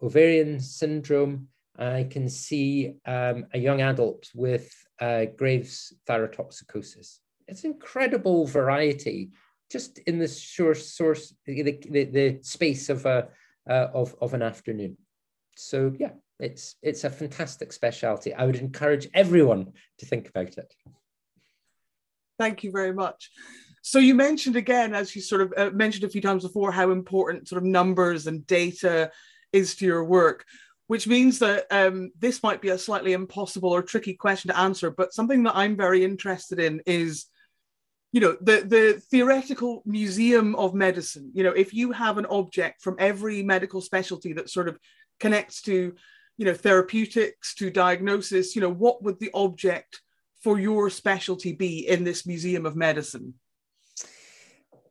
ovarian 0.02 0.60
syndrome. 0.60 1.50
I 1.78 2.08
can 2.10 2.30
see 2.30 2.96
um, 3.06 3.46
a 3.54 3.60
young 3.60 3.82
adult 3.82 4.30
with 4.34 4.74
uh, 5.00 5.26
Graves 5.38 5.94
thyrotoxicosis. 6.08 7.20
It's 7.48 7.66
incredible 7.66 8.46
variety 8.46 9.32
just 9.70 10.00
in 10.00 10.18
the 10.20 10.28
source, 10.28 10.94
source 10.94 11.34
the, 11.46 11.80
the, 11.90 12.06
the 12.06 12.40
space 12.42 12.90
of, 12.90 13.06
a, 13.06 13.28
uh, 13.70 13.88
of, 13.94 14.16
of 14.22 14.34
an 14.34 14.42
afternoon. 14.42 14.98
So 15.58 15.94
yeah, 16.00 16.12
it's, 16.40 16.76
it's 16.82 17.04
a 17.04 17.10
fantastic 17.10 17.74
specialty. 17.74 18.34
I 18.34 18.46
would 18.46 18.58
encourage 18.58 19.08
everyone 19.14 19.74
to 19.98 20.06
think 20.06 20.30
about 20.30 20.58
it. 20.58 20.74
Thank 22.40 22.64
you 22.64 22.72
very 22.72 22.94
much. 22.94 23.30
So 23.82 24.00
you 24.00 24.14
mentioned 24.14 24.56
again, 24.56 24.94
as 24.94 25.16
you 25.16 25.22
sort 25.22 25.42
of 25.42 25.54
uh, 25.58 25.72
mentioned 25.72 26.04
a 26.04 26.10
few 26.10 26.22
times 26.22 26.44
before, 26.44 26.72
how 26.72 26.92
important 26.92 27.48
sort 27.48 27.62
of 27.62 27.68
numbers 27.68 28.28
and 28.28 28.46
data 28.46 29.12
is 29.52 29.76
to 29.76 29.86
your 29.86 30.04
work, 30.04 30.46
which 30.88 31.08
means 31.08 31.40
that 31.40 31.66
um, 31.72 32.12
this 32.20 32.44
might 32.44 32.62
be 32.62 32.70
a 32.70 32.78
slightly 32.78 33.14
impossible 33.14 33.70
or 33.70 33.82
tricky 33.82 34.14
question 34.14 34.50
to 34.50 34.58
answer. 34.58 34.92
But 34.92 35.14
something 35.14 35.44
that 35.44 35.56
I'm 35.56 35.76
very 35.76 36.04
interested 36.04 36.60
in 36.60 36.82
is 36.86 37.26
you 38.12 38.20
know 38.20 38.38
the 38.42 38.62
the 38.62 39.02
theoretical 39.10 39.82
museum 39.86 40.54
of 40.56 40.74
medicine 40.74 41.32
you 41.34 41.44
know 41.44 41.52
if 41.52 41.74
you 41.74 41.94
have 41.94 42.18
an 42.18 42.26
object 42.26 42.82
from 42.82 42.96
every 43.00 43.42
medical 43.42 43.80
specialty 43.80 44.34
that 44.34 44.50
sort 44.50 44.68
of 44.68 44.78
connects 45.20 45.62
to 45.62 45.96
you 46.38 46.46
know 46.46 46.54
therapeutics 46.54 47.56
to 47.56 47.70
diagnosis 47.70 48.54
you 48.54 48.62
know 48.62 48.70
what 48.70 49.02
would 49.02 49.20
the 49.20 49.32
object 49.34 50.02
for 50.42 50.60
your 50.60 50.90
specialty 50.90 51.54
be 51.54 51.88
in 51.88 52.04
this 52.04 52.26
museum 52.26 52.66
of 52.66 52.76
medicine 52.76 53.34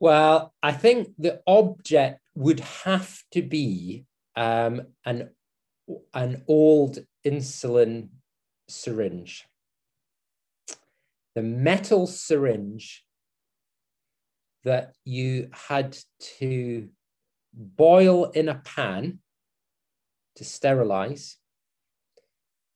well 0.01 0.53
i 0.61 0.73
think 0.83 1.09
the 1.17 1.39
object 1.47 2.19
would 2.35 2.59
have 2.85 3.09
to 3.31 3.41
be 3.41 4.03
um, 4.35 4.81
an 5.05 5.29
an 6.13 6.43
old 6.47 6.99
insulin 7.25 8.09
syringe. 8.67 9.45
The 11.35 11.43
metal 11.43 12.07
syringe 12.07 13.03
that 14.63 14.93
you 15.05 15.49
had 15.69 15.97
to 16.39 16.89
boil 17.53 18.25
in 18.25 18.49
a 18.49 18.55
pan 18.55 19.19
to 20.35 20.45
sterilize 20.45 21.37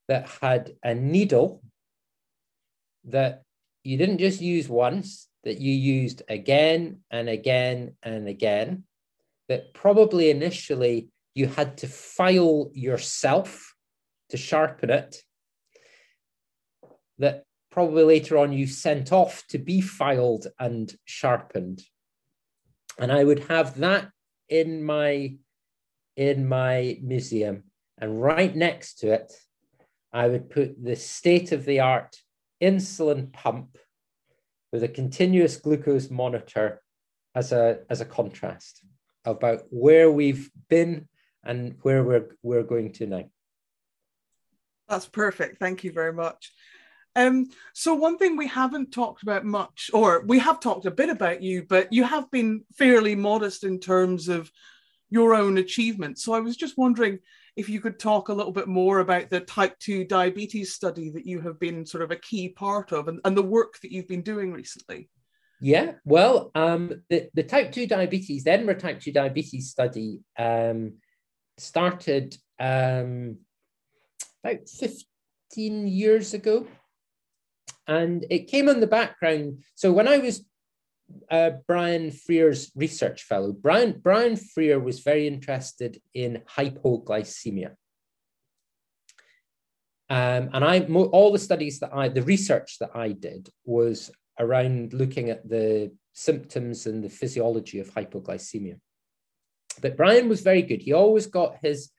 that 0.07 0.27
had 0.41 0.75
a 0.83 0.93
needle 0.93 1.63
that 3.05 3.43
you 3.83 3.97
didn't 3.97 4.17
just 4.17 4.41
use 4.41 4.67
once, 4.67 5.27
that 5.45 5.61
you 5.61 5.71
used 5.71 6.23
again 6.27 6.99
and 7.09 7.29
again 7.29 7.95
and 8.03 8.27
again, 8.27 8.83
that 9.47 9.73
probably 9.73 10.29
initially 10.29 11.09
you 11.35 11.47
had 11.47 11.77
to 11.77 11.87
file 11.87 12.71
yourself 12.73 13.75
to 14.29 14.37
sharpen 14.37 14.89
it, 14.89 15.17
that 17.19 17.43
probably 17.69 18.03
later 18.03 18.37
on 18.37 18.51
you 18.51 18.65
sent 18.65 19.11
off 19.11 19.43
to 19.49 19.57
be 19.57 19.81
filed 19.81 20.47
and 20.59 20.93
sharpened. 21.05 21.83
And 22.97 23.11
I 23.11 23.23
would 23.23 23.39
have 23.45 23.77
that 23.77 24.09
in 24.49 24.83
my 24.83 25.37
in 26.15 26.47
my 26.47 26.97
museum. 27.01 27.63
And 27.97 28.21
right 28.21 28.55
next 28.55 28.99
to 28.99 29.11
it, 29.11 29.33
I 30.13 30.27
would 30.27 30.49
put 30.49 30.81
the 30.81 30.95
state-of-the-art 30.95 32.15
insulin 32.63 33.33
pump 33.33 33.77
with 34.75 34.83
a 34.83 34.89
continuous 34.89 35.55
glucose 35.55 36.09
monitor 36.09 36.81
as 37.33 37.53
a, 37.53 37.79
as 37.89 38.01
a 38.01 38.05
contrast 38.05 38.83
about 39.23 39.61
where 39.69 40.11
we've 40.11 40.51
been 40.67 41.07
and 41.45 41.77
where 41.83 42.03
we're, 42.03 42.35
we're 42.43 42.61
going 42.63 42.91
to 42.91 43.07
now. 43.07 43.23
That's 44.89 45.05
perfect. 45.05 45.59
Thank 45.59 45.85
you 45.85 45.93
very 45.93 46.11
much. 46.11 46.51
Um, 47.15 47.47
so 47.73 47.93
one 47.93 48.17
thing 48.17 48.35
we 48.35 48.47
haven't 48.47 48.91
talked 48.91 49.23
about 49.23 49.45
much, 49.45 49.89
or 49.93 50.25
we 50.25 50.39
have 50.39 50.59
talked 50.59 50.85
a 50.85 50.91
bit 50.91 51.09
about 51.09 51.41
you, 51.41 51.63
but 51.63 51.93
you 51.93 52.03
have 52.03 52.29
been 52.29 52.65
fairly 52.77 53.15
modest 53.15 53.63
in 53.63 53.79
terms 53.79 54.27
of 54.27 54.51
your 55.09 55.33
own 55.35 55.57
achievements. 55.57 56.21
So 56.21 56.33
I 56.33 56.41
was 56.41 56.57
just 56.57 56.77
wondering 56.77 57.19
if 57.55 57.69
you 57.69 57.79
could 57.79 57.99
talk 57.99 58.29
a 58.29 58.33
little 58.33 58.51
bit 58.51 58.67
more 58.67 58.99
about 58.99 59.29
the 59.29 59.39
type 59.39 59.77
2 59.79 60.05
diabetes 60.05 60.73
study 60.73 61.09
that 61.11 61.25
you 61.25 61.39
have 61.41 61.59
been 61.59 61.85
sort 61.85 62.03
of 62.03 62.11
a 62.11 62.17
key 62.17 62.49
part 62.49 62.91
of 62.91 63.07
and, 63.07 63.19
and 63.23 63.35
the 63.35 63.41
work 63.41 63.79
that 63.81 63.91
you've 63.91 64.07
been 64.07 64.21
doing 64.21 64.51
recently. 64.51 65.09
Yeah, 65.61 65.93
well, 66.03 66.51
um, 66.53 67.03
the, 67.09 67.29
the 67.33 67.43
type 67.43 67.71
2 67.71 67.87
diabetes, 67.87 68.43
the 68.43 68.51
Edinburgh 68.51 68.79
type 68.79 68.99
2 68.99 69.11
diabetes 69.13 69.69
study 69.69 70.19
um, 70.37 70.95
started 71.57 72.37
um, 72.59 73.37
about 74.43 74.67
15 74.67 75.87
years 75.87 76.33
ago 76.33 76.67
and 77.87 78.25
it 78.29 78.47
came 78.47 78.67
on 78.67 78.79
the 78.79 78.87
background. 78.87 79.63
So 79.75 79.91
when 79.93 80.07
I 80.07 80.17
was 80.17 80.45
uh, 81.29 81.51
Brian 81.67 82.11
Freer's 82.11 82.71
research 82.75 83.23
fellow, 83.23 83.51
Brian, 83.51 83.99
Brian 84.03 84.35
Freer 84.35 84.79
was 84.79 84.99
very 84.99 85.27
interested 85.27 86.01
in 86.13 86.41
hypoglycemia. 86.57 87.75
Um, 90.09 90.49
and 90.53 90.63
I, 90.63 90.81
all 90.81 91.31
the 91.31 91.39
studies 91.39 91.79
that 91.79 91.93
I, 91.93 92.09
the 92.09 92.21
research 92.21 92.77
that 92.79 92.91
I 92.95 93.11
did 93.11 93.49
was 93.65 94.11
around 94.39 94.93
looking 94.93 95.29
at 95.29 95.47
the 95.47 95.91
symptoms 96.13 96.85
and 96.85 97.03
the 97.03 97.09
physiology 97.09 97.79
of 97.79 97.91
hypoglycemia. 97.91 98.79
But 99.81 99.97
Brian 99.97 100.29
was 100.29 100.41
very 100.41 100.61
good. 100.61 100.81
He 100.81 100.93
always 100.93 101.27
got 101.27 101.57
his 101.61 101.89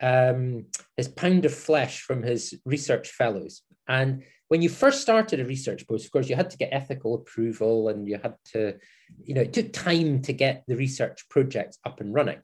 um, 0.00 0.66
his 0.96 1.08
pound 1.08 1.46
of 1.46 1.54
flesh 1.54 2.02
from 2.02 2.22
his 2.22 2.58
research 2.66 3.08
fellows, 3.08 3.62
and 3.88 4.22
when 4.48 4.62
you 4.62 4.68
first 4.68 5.02
started 5.02 5.40
a 5.40 5.44
research 5.44 5.86
post, 5.88 6.04
of 6.04 6.12
course, 6.12 6.28
you 6.28 6.36
had 6.36 6.50
to 6.50 6.56
get 6.56 6.68
ethical 6.72 7.14
approval 7.14 7.88
and 7.88 8.06
you 8.06 8.18
had 8.22 8.34
to, 8.52 8.76
you 9.22 9.34
know, 9.34 9.40
it 9.40 9.52
took 9.52 9.72
time 9.72 10.22
to 10.22 10.32
get 10.32 10.62
the 10.68 10.76
research 10.76 11.28
projects 11.28 11.78
up 11.84 12.00
and 12.00 12.14
running. 12.14 12.38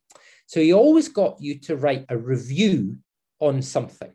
So 0.47 0.61
he 0.61 0.73
always 0.73 1.09
got 1.09 1.41
you 1.41 1.59
to 1.61 1.77
write 1.77 2.07
a 2.09 2.17
review 2.17 2.99
on 3.39 3.63
something. 3.63 4.13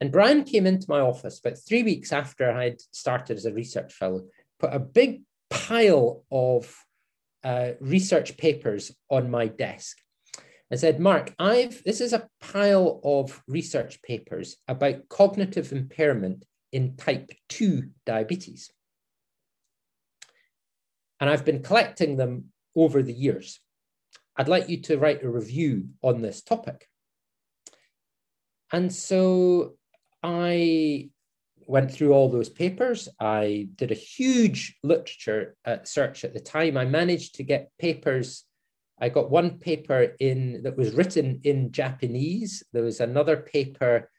And 0.00 0.12
Brian 0.12 0.44
came 0.44 0.66
into 0.66 0.86
my 0.88 1.00
office 1.00 1.38
about 1.38 1.58
three 1.66 1.82
weeks 1.82 2.12
after 2.12 2.50
I'd 2.50 2.80
started 2.90 3.36
as 3.36 3.46
a 3.46 3.52
research 3.52 3.92
fellow, 3.92 4.24
put 4.58 4.74
a 4.74 4.78
big 4.78 5.22
pile 5.48 6.24
of 6.30 6.74
uh, 7.44 7.72
research 7.80 8.36
papers 8.36 8.92
on 9.10 9.30
my 9.30 9.46
desk. 9.46 9.98
I 10.72 10.76
said, 10.76 11.00
Mark, 11.00 11.34
I've 11.38 11.84
this 11.84 12.00
is 12.00 12.14
a 12.14 12.26
pile 12.40 13.00
of 13.04 13.42
research 13.46 14.00
papers 14.02 14.56
about 14.66 15.08
cognitive 15.10 15.70
impairment 15.70 16.46
in 16.72 16.96
type 16.96 17.30
2 17.50 17.90
diabetes. 18.06 18.70
And 21.20 21.28
I've 21.28 21.44
been 21.44 21.62
collecting 21.62 22.16
them 22.16 22.46
over 22.74 23.02
the 23.02 23.12
years. 23.12 23.60
I'd 24.34 24.48
like 24.48 24.70
you 24.70 24.80
to 24.82 24.98
write 24.98 25.22
a 25.22 25.28
review 25.28 25.90
on 26.02 26.22
this 26.22 26.42
topic. 26.42 26.88
And 28.72 28.90
so 28.90 29.74
I 30.22 31.10
went 31.66 31.92
through 31.92 32.12
all 32.12 32.30
those 32.30 32.48
papers. 32.48 33.10
I 33.20 33.68
did 33.76 33.90
a 33.90 33.94
huge 33.94 34.78
literature 34.82 35.54
uh, 35.66 35.78
search 35.84 36.24
at 36.24 36.32
the 36.32 36.40
time. 36.40 36.78
I 36.78 36.86
managed 36.86 37.34
to 37.34 37.42
get 37.42 37.70
papers. 37.78 38.44
I 39.00 39.08
got 39.08 39.30
one 39.30 39.58
paper 39.58 40.14
in 40.20 40.62
that 40.62 40.76
was 40.76 40.94
written 40.94 41.40
in 41.44 41.72
Japanese. 41.72 42.62
There 42.72 42.84
was 42.84 43.00
another 43.00 43.36
paper 43.36 44.10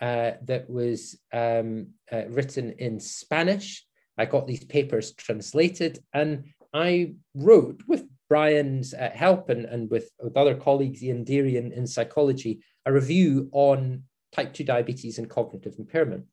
uh, 0.00 0.32
that 0.44 0.68
was 0.68 1.18
um, 1.32 1.88
uh, 2.12 2.26
written 2.28 2.72
in 2.72 3.00
Spanish. 3.00 3.84
I 4.18 4.26
got 4.26 4.46
these 4.46 4.64
papers 4.64 5.14
translated, 5.14 5.98
and 6.12 6.44
I 6.74 7.14
wrote 7.34 7.82
with 7.86 8.06
Brian's 8.28 8.94
uh, 8.94 9.10
help 9.14 9.48
and, 9.48 9.64
and 9.66 9.90
with, 9.90 10.10
with 10.18 10.36
other 10.36 10.54
colleagues, 10.54 11.02
Ian 11.02 11.24
Deary 11.24 11.56
in, 11.56 11.72
in 11.72 11.86
psychology, 11.86 12.60
a 12.86 12.92
review 12.92 13.48
on 13.52 14.04
type 14.32 14.54
2 14.54 14.64
diabetes 14.64 15.18
and 15.18 15.28
cognitive 15.28 15.74
impairment. 15.78 16.24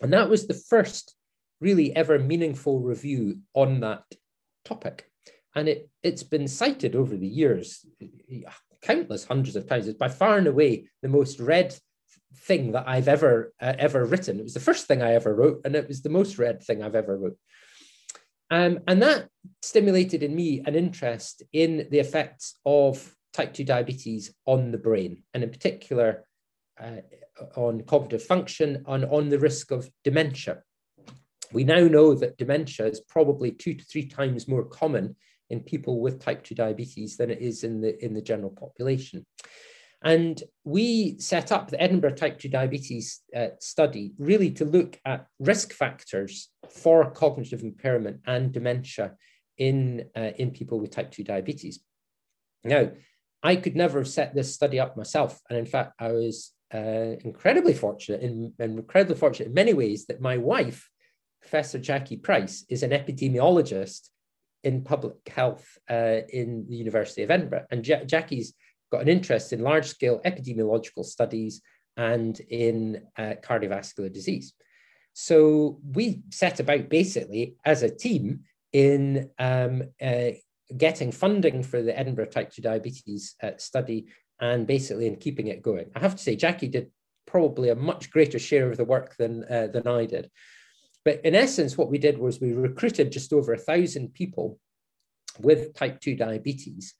And 0.00 0.12
that 0.12 0.28
was 0.28 0.46
the 0.46 0.54
first 0.54 1.14
really 1.60 1.94
ever 1.96 2.18
meaningful 2.18 2.80
review 2.80 3.40
on 3.54 3.80
that 3.80 4.04
topic. 4.64 5.10
And 5.56 5.68
it, 5.68 5.88
it's 6.02 6.22
been 6.22 6.46
cited 6.46 6.94
over 6.94 7.16
the 7.16 7.26
years, 7.26 7.84
countless 8.82 9.24
hundreds 9.24 9.56
of 9.56 9.66
times. 9.66 9.88
It's 9.88 9.98
by 9.98 10.08
far 10.08 10.38
and 10.38 10.46
away 10.46 10.88
the 11.02 11.08
most 11.08 11.40
read 11.40 11.74
thing 12.36 12.72
that 12.72 12.84
I've 12.86 13.08
ever 13.08 13.52
uh, 13.60 13.72
ever 13.78 14.04
written. 14.04 14.38
It 14.38 14.44
was 14.44 14.54
the 14.54 14.60
first 14.60 14.86
thing 14.86 15.02
I 15.02 15.14
ever 15.14 15.34
wrote, 15.34 15.62
and 15.64 15.74
it 15.74 15.88
was 15.88 16.02
the 16.02 16.10
most 16.10 16.38
read 16.38 16.62
thing 16.62 16.82
I've 16.82 16.94
ever 16.94 17.18
wrote. 17.18 17.38
Um, 18.50 18.80
and 18.86 19.02
that 19.02 19.28
stimulated 19.62 20.22
in 20.22 20.36
me 20.36 20.62
an 20.64 20.76
interest 20.76 21.42
in 21.52 21.88
the 21.90 21.98
effects 21.98 22.54
of 22.64 23.14
type 23.32 23.54
2 23.54 23.64
diabetes 23.64 24.32
on 24.44 24.70
the 24.70 24.78
brain, 24.78 25.22
and 25.34 25.42
in 25.42 25.50
particular 25.50 26.24
uh, 26.80 27.00
on 27.56 27.82
cognitive 27.82 28.22
function 28.22 28.84
and 28.86 29.04
on 29.06 29.30
the 29.30 29.38
risk 29.38 29.70
of 29.70 29.90
dementia. 30.04 30.62
We 31.52 31.64
now 31.64 31.86
know 31.88 32.14
that 32.14 32.36
dementia 32.36 32.86
is 32.86 33.00
probably 33.00 33.52
two 33.52 33.74
to 33.74 33.84
three 33.84 34.06
times 34.06 34.48
more 34.48 34.64
common 34.64 35.16
in 35.50 35.60
people 35.60 36.00
with 36.00 36.20
type 36.20 36.42
2 36.44 36.54
diabetes 36.54 37.16
than 37.16 37.30
it 37.30 37.40
is 37.40 37.64
in 37.64 37.80
the, 37.80 38.04
in 38.04 38.14
the 38.14 38.22
general 38.22 38.50
population. 38.50 39.24
And 40.02 40.42
we 40.64 41.18
set 41.18 41.50
up 41.50 41.70
the 41.70 41.80
Edinburgh 41.80 42.14
Type 42.14 42.38
2 42.38 42.48
Diabetes 42.48 43.22
uh, 43.34 43.48
study 43.60 44.12
really 44.18 44.50
to 44.52 44.64
look 44.64 45.00
at 45.04 45.26
risk 45.38 45.72
factors 45.72 46.50
for 46.70 47.10
cognitive 47.10 47.62
impairment 47.62 48.20
and 48.26 48.52
dementia 48.52 49.14
in, 49.58 50.04
uh, 50.14 50.32
in 50.36 50.50
people 50.50 50.78
with 50.78 50.90
type 50.90 51.10
2 51.10 51.24
diabetes. 51.24 51.80
Now, 52.62 52.90
I 53.42 53.56
could 53.56 53.76
never 53.76 53.98
have 53.98 54.08
set 54.08 54.34
this 54.34 54.54
study 54.54 54.78
up 54.78 54.96
myself. 54.96 55.40
And 55.48 55.58
in 55.58 55.66
fact, 55.66 55.94
I 55.98 56.12
was 56.12 56.52
uh, 56.74 57.16
incredibly 57.24 57.74
fortunate 57.74 58.20
in, 58.22 58.52
and 58.58 58.78
incredibly 58.78 59.16
fortunate 59.16 59.48
in 59.48 59.54
many 59.54 59.72
ways 59.72 60.06
that 60.06 60.20
my 60.20 60.36
wife, 60.36 60.90
Professor 61.40 61.78
Jackie 61.78 62.16
Price, 62.16 62.64
is 62.68 62.82
an 62.82 62.90
epidemiologist 62.90 64.10
in 64.66 64.82
public 64.82 65.16
health 65.28 65.78
uh, 65.88 66.18
in 66.28 66.66
the 66.68 66.76
University 66.76 67.22
of 67.22 67.30
Edinburgh. 67.30 67.66
And 67.70 67.86
ja- 67.86 68.04
Jackie's 68.04 68.52
got 68.90 69.02
an 69.02 69.08
interest 69.08 69.52
in 69.52 69.60
large 69.60 69.86
scale 69.86 70.20
epidemiological 70.24 71.04
studies 71.04 71.62
and 71.96 72.38
in 72.50 73.00
uh, 73.16 73.34
cardiovascular 73.42 74.12
disease. 74.12 74.52
So 75.12 75.78
we 75.92 76.22
set 76.30 76.58
about 76.58 76.88
basically 76.88 77.54
as 77.64 77.82
a 77.82 77.94
team 77.94 78.40
in 78.72 79.30
um, 79.38 79.84
uh, 80.02 80.30
getting 80.76 81.12
funding 81.12 81.62
for 81.62 81.80
the 81.80 81.96
Edinburgh 81.96 82.26
type 82.26 82.50
2 82.50 82.60
diabetes 82.60 83.36
uh, 83.42 83.52
study 83.56 84.06
and 84.40 84.66
basically 84.66 85.06
in 85.06 85.16
keeping 85.16 85.46
it 85.46 85.62
going. 85.62 85.86
I 85.94 86.00
have 86.00 86.16
to 86.16 86.22
say, 86.22 86.34
Jackie 86.34 86.68
did 86.68 86.90
probably 87.24 87.70
a 87.70 87.76
much 87.76 88.10
greater 88.10 88.40
share 88.40 88.68
of 88.68 88.76
the 88.76 88.84
work 88.84 89.16
than, 89.16 89.44
uh, 89.44 89.68
than 89.68 89.86
I 89.86 90.06
did. 90.06 90.28
But 91.06 91.24
in 91.24 91.36
essence, 91.36 91.78
what 91.78 91.88
we 91.88 91.98
did 91.98 92.18
was 92.18 92.40
we 92.40 92.52
recruited 92.52 93.12
just 93.12 93.32
over 93.32 93.52
a 93.52 93.58
thousand 93.58 94.12
people 94.12 94.58
with 95.38 95.72
type 95.72 96.00
2 96.00 96.16
diabetes 96.16 96.94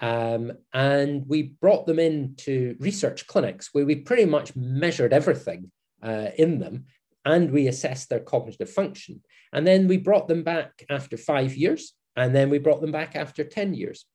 um, 0.00 0.52
and 0.74 1.24
we 1.28 1.54
brought 1.60 1.86
them 1.86 2.00
into 2.00 2.74
research 2.80 3.28
clinics 3.28 3.70
where 3.72 3.86
we 3.86 3.94
pretty 3.94 4.24
much 4.24 4.56
measured 4.56 5.12
everything 5.12 5.70
uh, 6.02 6.30
in 6.36 6.58
them 6.58 6.86
and 7.24 7.52
we 7.52 7.68
assessed 7.68 8.08
their 8.08 8.20
cognitive 8.20 8.68
function. 8.68 9.22
And 9.52 9.64
then 9.64 9.86
we 9.86 9.96
brought 9.96 10.26
them 10.26 10.42
back 10.42 10.84
after 10.90 11.16
five 11.16 11.54
years, 11.54 11.92
and 12.16 12.34
then 12.34 12.50
we 12.50 12.58
brought 12.58 12.80
them 12.80 12.92
back 12.92 13.14
after 13.16 13.42
10 13.44 13.74
years. 13.74 14.06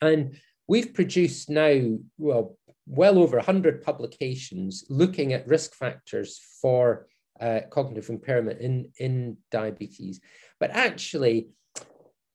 And 0.00 0.36
we've 0.68 0.94
produced 0.94 1.50
now, 1.50 1.98
well, 2.18 2.56
well 2.86 3.18
over 3.18 3.36
100 3.36 3.82
publications 3.82 4.84
looking 4.88 5.32
at 5.32 5.46
risk 5.46 5.74
factors 5.74 6.40
for 6.60 7.06
uh, 7.40 7.60
cognitive 7.70 8.08
impairment 8.10 8.60
in, 8.60 8.90
in 8.98 9.36
diabetes. 9.50 10.20
But 10.60 10.70
actually, 10.70 11.48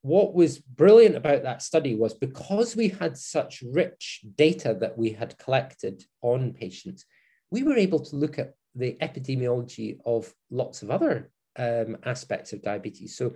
what 0.02 0.34
was 0.34 0.60
brilliant 0.60 1.16
about 1.16 1.44
that 1.44 1.62
study 1.62 1.96
was 1.96 2.14
because 2.14 2.76
we 2.76 2.90
had 2.90 3.18
such 3.18 3.64
rich 3.72 4.22
data 4.36 4.76
that 4.82 4.98
we 4.98 5.12
had 5.12 5.38
collected 5.38 6.04
on 6.22 6.54
patients, 6.54 7.06
we 7.52 7.64
were 7.64 7.78
able 7.78 8.00
to 8.00 8.16
look 8.16 8.38
at 8.38 8.54
the 8.76 8.98
epidemiology 9.02 9.98
of 10.06 10.34
lots 10.52 10.82
of 10.82 10.92
other 10.92 11.32
um, 11.58 11.98
aspects 12.04 12.52
of 12.52 12.62
diabetes. 12.62 13.16
So 13.16 13.34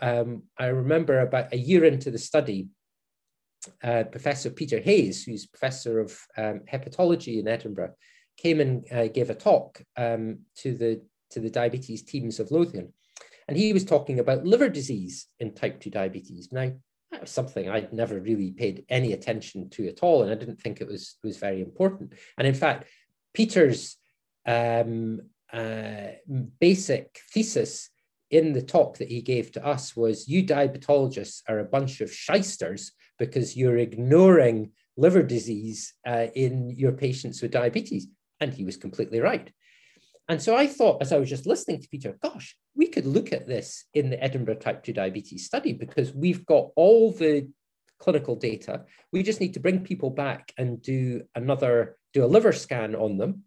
um, 0.00 0.44
I 0.58 0.66
remember 0.66 1.20
about 1.20 1.52
a 1.52 1.58
year 1.58 1.84
into 1.84 2.10
the 2.10 2.18
study, 2.18 2.68
uh, 3.82 4.04
Professor 4.04 4.50
Peter 4.50 4.80
Hayes, 4.80 5.24
who's 5.24 5.46
professor 5.46 6.00
of 6.00 6.18
um, 6.36 6.60
hepatology 6.72 7.40
in 7.40 7.48
Edinburgh, 7.48 7.94
came 8.36 8.60
and 8.60 8.84
uh, 8.92 9.08
gave 9.08 9.30
a 9.30 9.34
talk 9.34 9.82
um, 9.96 10.40
to 10.56 10.74
the 10.74 11.02
to 11.30 11.40
the 11.40 11.50
diabetes 11.50 12.02
teams 12.02 12.38
of 12.38 12.50
Lothian. 12.50 12.92
And 13.48 13.56
he 13.56 13.72
was 13.72 13.84
talking 13.84 14.20
about 14.20 14.46
liver 14.46 14.68
disease 14.68 15.26
in 15.38 15.54
type 15.54 15.80
2 15.80 15.90
diabetes. 15.90 16.50
Now, 16.52 16.72
that 17.10 17.20
was 17.22 17.30
something 17.30 17.68
I'd 17.68 17.92
never 17.92 18.20
really 18.20 18.52
paid 18.52 18.84
any 18.88 19.12
attention 19.12 19.68
to 19.70 19.88
at 19.88 20.00
all, 20.02 20.22
and 20.22 20.32
I 20.32 20.34
didn't 20.34 20.60
think 20.60 20.80
it 20.80 20.88
was, 20.88 21.16
was 21.22 21.36
very 21.36 21.60
important. 21.60 22.14
And 22.38 22.46
in 22.46 22.54
fact, 22.54 22.88
Peter's 23.34 23.96
um, 24.46 25.20
uh, 25.52 26.12
basic 26.60 27.20
thesis 27.32 27.90
in 28.30 28.52
the 28.52 28.62
talk 28.62 28.98
that 28.98 29.08
he 29.08 29.22
gave 29.22 29.52
to 29.52 29.64
us 29.64 29.94
was 29.94 30.28
you 30.28 30.42
diabetologists 30.42 31.42
are 31.48 31.60
a 31.60 31.64
bunch 31.64 32.00
of 32.00 32.12
shysters 32.12 32.92
because 33.18 33.56
you're 33.56 33.78
ignoring 33.78 34.72
liver 34.96 35.22
disease 35.22 35.94
uh, 36.06 36.26
in 36.34 36.70
your 36.70 36.92
patients 36.92 37.42
with 37.42 37.52
diabetes. 37.52 38.08
And 38.44 38.52
he 38.52 38.62
was 38.62 38.76
completely 38.76 39.20
right. 39.20 39.50
And 40.28 40.40
so 40.40 40.54
I 40.54 40.66
thought, 40.66 41.00
as 41.00 41.12
I 41.12 41.16
was 41.16 41.30
just 41.30 41.46
listening 41.46 41.80
to 41.80 41.88
Peter, 41.88 42.18
gosh, 42.22 42.54
we 42.76 42.88
could 42.88 43.06
look 43.06 43.32
at 43.32 43.46
this 43.46 43.86
in 43.94 44.10
the 44.10 44.22
Edinburgh 44.22 44.56
type 44.56 44.84
2 44.84 44.92
diabetes 44.92 45.46
study 45.46 45.72
because 45.72 46.12
we've 46.12 46.44
got 46.44 46.68
all 46.76 47.10
the 47.10 47.48
clinical 47.98 48.36
data. 48.36 48.84
We 49.12 49.22
just 49.22 49.40
need 49.40 49.54
to 49.54 49.60
bring 49.60 49.80
people 49.80 50.10
back 50.10 50.52
and 50.58 50.82
do 50.82 51.22
another, 51.34 51.96
do 52.12 52.22
a 52.22 52.26
liver 52.26 52.52
scan 52.52 52.94
on 52.94 53.16
them. 53.16 53.44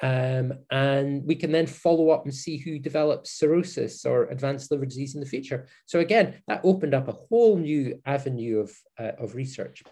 Um, 0.00 0.54
and 0.70 1.26
we 1.26 1.34
can 1.34 1.52
then 1.52 1.66
follow 1.66 2.08
up 2.08 2.24
and 2.24 2.34
see 2.34 2.56
who 2.56 2.78
develops 2.78 3.32
cirrhosis 3.32 4.06
or 4.06 4.28
advanced 4.28 4.70
liver 4.70 4.86
disease 4.86 5.14
in 5.14 5.20
the 5.20 5.26
future. 5.26 5.68
So 5.84 6.00
again, 6.00 6.40
that 6.48 6.62
opened 6.64 6.94
up 6.94 7.08
a 7.08 7.12
whole 7.12 7.58
new 7.58 8.00
avenue 8.06 8.60
of, 8.60 8.72
uh, 8.98 9.12
of 9.18 9.34
research. 9.34 9.82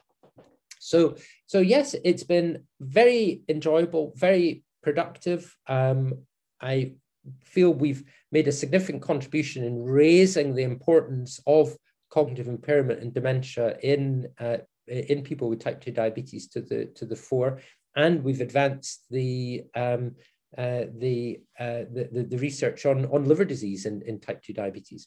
So, 0.80 1.16
so 1.46 1.60
yes, 1.60 1.94
it's 2.04 2.24
been 2.24 2.64
very 2.80 3.42
enjoyable, 3.48 4.12
very 4.16 4.64
productive. 4.82 5.54
Um, 5.68 6.14
I 6.60 6.94
feel 7.44 7.72
we've 7.72 8.02
made 8.32 8.48
a 8.48 8.52
significant 8.52 9.02
contribution 9.02 9.62
in 9.62 9.84
raising 9.84 10.54
the 10.54 10.62
importance 10.62 11.38
of 11.46 11.76
cognitive 12.10 12.48
impairment 12.48 13.02
and 13.02 13.14
dementia 13.14 13.78
in 13.82 14.26
uh, 14.40 14.56
in 14.88 15.22
people 15.22 15.48
with 15.48 15.60
type 15.60 15.80
2 15.80 15.92
diabetes 15.92 16.48
to 16.48 16.60
the 16.60 16.86
to 16.96 17.04
the 17.04 17.14
fore 17.14 17.60
and 17.94 18.24
we've 18.24 18.40
advanced 18.40 19.04
the 19.10 19.62
um, 19.76 20.12
uh, 20.58 20.86
the, 20.98 21.40
uh, 21.60 21.84
the, 21.92 22.26
the, 22.28 22.38
research 22.38 22.84
on, 22.84 23.06
on 23.06 23.24
liver 23.24 23.44
disease 23.44 23.86
in, 23.86 24.02
in 24.02 24.18
type 24.18 24.42
2 24.42 24.52
diabetes. 24.52 25.06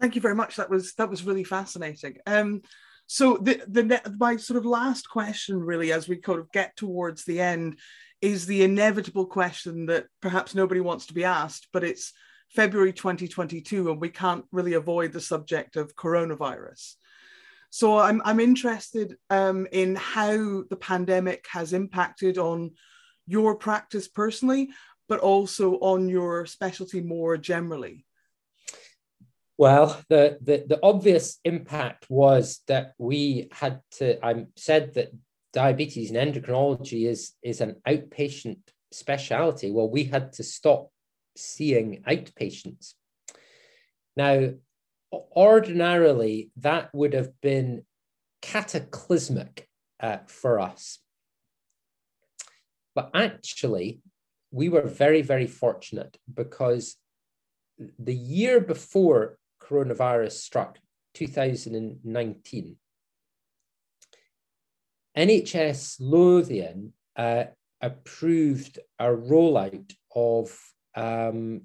Thank 0.00 0.14
you 0.14 0.20
very 0.20 0.36
much. 0.36 0.54
That 0.54 0.70
was 0.70 0.94
that 0.94 1.10
was 1.10 1.24
really 1.24 1.42
fascinating. 1.42 2.18
Um, 2.24 2.62
so 3.08 3.38
the 3.38 3.62
the 3.66 4.14
my 4.18 4.36
sort 4.36 4.58
of 4.58 4.66
last 4.66 5.08
question, 5.08 5.58
really, 5.58 5.92
as 5.92 6.06
we 6.06 6.16
kind 6.16 6.38
of 6.38 6.52
get 6.52 6.76
towards 6.76 7.24
the 7.24 7.40
end, 7.40 7.78
is 8.20 8.44
the 8.44 8.62
inevitable 8.62 9.24
question 9.24 9.86
that 9.86 10.06
perhaps 10.20 10.54
nobody 10.54 10.80
wants 10.80 11.06
to 11.06 11.14
be 11.14 11.24
asked, 11.24 11.68
but 11.72 11.82
it's 11.82 12.12
February 12.50 12.92
2022, 12.92 13.90
and 13.90 13.98
we 13.98 14.10
can't 14.10 14.44
really 14.52 14.74
avoid 14.74 15.12
the 15.12 15.22
subject 15.22 15.76
of 15.76 15.96
coronavirus. 15.96 16.96
So 17.70 17.98
I'm 17.98 18.20
I'm 18.26 18.40
interested 18.40 19.16
um, 19.30 19.66
in 19.72 19.96
how 19.96 20.64
the 20.68 20.78
pandemic 20.78 21.46
has 21.50 21.72
impacted 21.72 22.36
on 22.36 22.72
your 23.26 23.54
practice 23.54 24.06
personally, 24.06 24.68
but 25.08 25.20
also 25.20 25.76
on 25.76 26.10
your 26.10 26.44
specialty 26.44 27.00
more 27.00 27.38
generally. 27.38 28.04
Well, 29.58 30.00
the, 30.08 30.38
the, 30.40 30.64
the 30.68 30.78
obvious 30.84 31.40
impact 31.44 32.06
was 32.08 32.60
that 32.68 32.94
we 32.96 33.48
had 33.50 33.80
to, 33.96 34.24
I 34.24 34.46
said 34.54 34.94
that 34.94 35.10
diabetes 35.52 36.12
and 36.12 36.16
endocrinology 36.16 37.08
is, 37.08 37.32
is 37.42 37.60
an 37.60 37.76
outpatient 37.86 38.58
specialty. 38.92 39.72
Well, 39.72 39.90
we 39.90 40.04
had 40.04 40.32
to 40.34 40.44
stop 40.44 40.92
seeing 41.36 42.04
outpatients. 42.08 42.94
Now, 44.16 44.50
ordinarily, 45.12 46.52
that 46.58 46.94
would 46.94 47.14
have 47.14 47.40
been 47.40 47.82
cataclysmic 48.42 49.68
uh, 49.98 50.18
for 50.26 50.60
us. 50.60 51.00
But 52.94 53.10
actually, 53.12 54.02
we 54.52 54.68
were 54.68 54.82
very, 54.82 55.22
very 55.22 55.46
fortunate 55.48 56.16
because 56.32 56.96
the 57.98 58.14
year 58.14 58.60
before 58.60 59.37
coronavirus 59.68 60.32
struck, 60.32 60.78
2019, 61.14 62.76
NHS 65.16 65.96
Lothian 66.00 66.92
uh, 67.16 67.44
approved 67.80 68.78
a 68.98 69.06
rollout 69.06 69.92
of 70.14 70.56
um, 70.94 71.62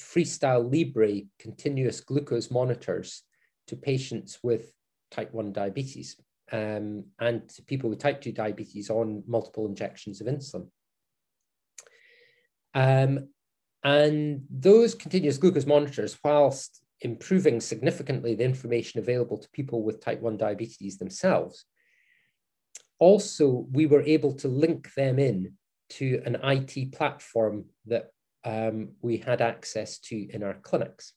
Freestyle 0.00 0.70
Libre 0.70 1.22
continuous 1.38 2.00
glucose 2.00 2.50
monitors 2.50 3.22
to 3.68 3.76
patients 3.76 4.38
with 4.42 4.72
type 5.10 5.32
1 5.32 5.52
diabetes 5.52 6.16
um, 6.52 7.04
and 7.18 7.48
to 7.48 7.62
people 7.62 7.88
with 7.88 7.98
type 7.98 8.20
2 8.20 8.32
diabetes 8.32 8.90
on 8.90 9.22
multiple 9.26 9.66
injections 9.66 10.20
of 10.20 10.26
insulin. 10.26 10.68
Um, 12.74 13.28
and 13.82 14.42
those 14.50 14.94
continuous 14.94 15.38
glucose 15.38 15.64
monitors, 15.64 16.18
whilst 16.22 16.82
improving 17.00 17.60
significantly 17.60 18.34
the 18.34 18.44
information 18.44 19.00
available 19.00 19.38
to 19.38 19.48
people 19.50 19.82
with 19.82 20.00
type 20.00 20.20
1 20.20 20.36
diabetes 20.36 20.98
themselves, 20.98 21.64
also 22.98 23.66
we 23.72 23.86
were 23.86 24.02
able 24.02 24.32
to 24.32 24.48
link 24.48 24.92
them 24.94 25.18
in 25.18 25.52
to 25.88 26.22
an 26.24 26.36
IT 26.42 26.92
platform 26.92 27.66
that 27.86 28.10
um, 28.44 28.90
we 29.02 29.18
had 29.18 29.40
access 29.40 29.98
to 29.98 30.16
in 30.16 30.42
our 30.42 30.54
clinics. 30.54 31.12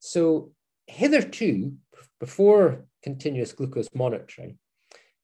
So 0.00 0.52
hitherto, 0.86 1.74
before 2.18 2.86
continuous 3.02 3.52
glucose 3.52 3.88
monitoring, 3.94 4.58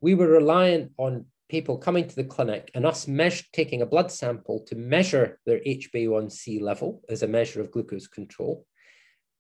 we 0.00 0.14
were 0.14 0.28
reliant 0.28 0.92
on 0.96 1.26
people 1.48 1.78
coming 1.78 2.06
to 2.06 2.14
the 2.14 2.24
clinic 2.24 2.70
and 2.74 2.86
us 2.86 3.08
measure, 3.08 3.44
taking 3.52 3.82
a 3.82 3.86
blood 3.86 4.12
sample 4.12 4.60
to 4.66 4.76
measure 4.76 5.38
their 5.46 5.60
HbA1c 5.60 6.60
level 6.60 7.02
as 7.08 7.22
a 7.22 7.28
measure 7.28 7.60
of 7.60 7.70
glucose 7.70 8.06
control 8.06 8.66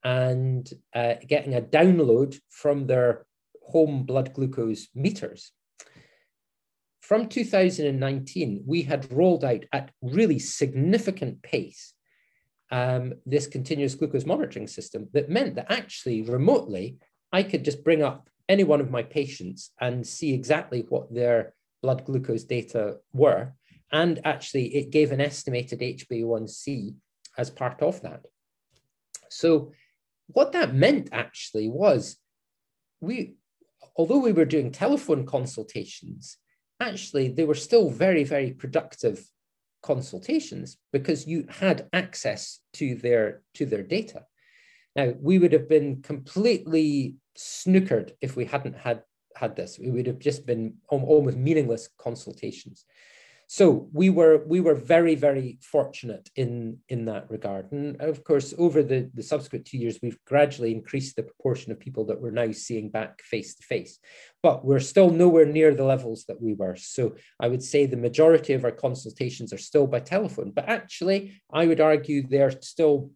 and 0.04 0.68
uh, 0.94 1.14
getting 1.26 1.54
a 1.54 1.60
download 1.60 2.38
from 2.50 2.86
their 2.86 3.26
home 3.62 4.04
blood 4.04 4.32
glucose 4.32 4.88
meters 4.94 5.52
from 7.08 7.26
2019, 7.26 8.64
we 8.66 8.82
had 8.82 9.10
rolled 9.10 9.42
out 9.42 9.64
at 9.72 9.92
really 10.02 10.38
significant 10.38 11.42
pace 11.42 11.94
um, 12.70 13.14
this 13.24 13.46
continuous 13.46 13.94
glucose 13.94 14.26
monitoring 14.26 14.66
system 14.66 15.08
that 15.14 15.30
meant 15.30 15.54
that 15.54 15.72
actually 15.72 16.20
remotely, 16.20 16.98
I 17.32 17.44
could 17.44 17.64
just 17.64 17.82
bring 17.82 18.02
up 18.02 18.28
any 18.46 18.62
one 18.62 18.82
of 18.82 18.90
my 18.90 19.02
patients 19.02 19.70
and 19.80 20.06
see 20.06 20.34
exactly 20.34 20.84
what 20.90 21.14
their 21.14 21.54
blood 21.82 22.04
glucose 22.04 22.44
data 22.44 22.98
were. 23.14 23.54
And 23.90 24.20
actually, 24.26 24.76
it 24.76 24.90
gave 24.90 25.10
an 25.10 25.22
estimated 25.22 25.80
HbA1c 25.80 26.94
as 27.38 27.48
part 27.48 27.80
of 27.80 28.02
that. 28.02 28.26
So, 29.30 29.72
what 30.28 30.52
that 30.52 30.74
meant 30.74 31.08
actually 31.12 31.68
was 31.68 32.16
we, 33.00 33.34
although 33.96 34.18
we 34.18 34.32
were 34.32 34.44
doing 34.44 34.70
telephone 34.70 35.26
consultations, 35.26 36.38
actually 36.80 37.28
they 37.28 37.44
were 37.44 37.54
still 37.54 37.90
very, 37.90 38.24
very 38.24 38.52
productive 38.52 39.24
consultations 39.82 40.76
because 40.92 41.26
you 41.26 41.46
had 41.48 41.88
access 41.92 42.60
to 42.74 42.94
their 42.96 43.42
to 43.54 43.64
their 43.64 43.82
data. 43.82 44.24
Now 44.96 45.14
we 45.20 45.38
would 45.38 45.52
have 45.52 45.68
been 45.68 46.02
completely 46.02 47.16
snookered 47.36 48.12
if 48.20 48.36
we 48.36 48.44
hadn't 48.44 48.76
had 48.76 49.02
had 49.36 49.54
this. 49.56 49.78
We 49.78 49.90
would 49.90 50.06
have 50.06 50.18
just 50.18 50.46
been 50.46 50.74
almost 50.88 51.36
meaningless 51.36 51.88
consultations. 51.98 52.84
So 53.50 53.88
we 53.94 54.10
were 54.10 54.44
we 54.46 54.60
were 54.60 54.74
very 54.74 55.14
very 55.14 55.58
fortunate 55.62 56.28
in 56.36 56.80
in 56.90 57.06
that 57.06 57.30
regard, 57.30 57.72
and 57.72 57.98
of 57.98 58.22
course 58.22 58.52
over 58.58 58.82
the 58.82 59.10
the 59.14 59.22
subsequent 59.22 59.64
two 59.64 59.78
years 59.78 59.98
we've 60.02 60.22
gradually 60.26 60.70
increased 60.70 61.16
the 61.16 61.22
proportion 61.22 61.72
of 61.72 61.80
people 61.80 62.04
that 62.06 62.20
we're 62.20 62.30
now 62.30 62.52
seeing 62.52 62.90
back 62.90 63.22
face 63.22 63.54
to 63.54 63.62
face, 63.62 64.00
but 64.42 64.66
we're 64.66 64.80
still 64.80 65.08
nowhere 65.08 65.46
near 65.46 65.74
the 65.74 65.90
levels 65.94 66.26
that 66.26 66.42
we 66.42 66.52
were. 66.52 66.76
So 66.76 67.16
I 67.40 67.48
would 67.48 67.62
say 67.62 67.86
the 67.86 67.96
majority 67.96 68.52
of 68.52 68.64
our 68.64 68.70
consultations 68.86 69.50
are 69.54 69.64
still 69.70 69.86
by 69.86 70.00
telephone, 70.00 70.50
but 70.50 70.68
actually 70.68 71.40
I 71.50 71.66
would 71.66 71.80
argue 71.80 72.26
they're 72.28 72.60
still 72.60 73.12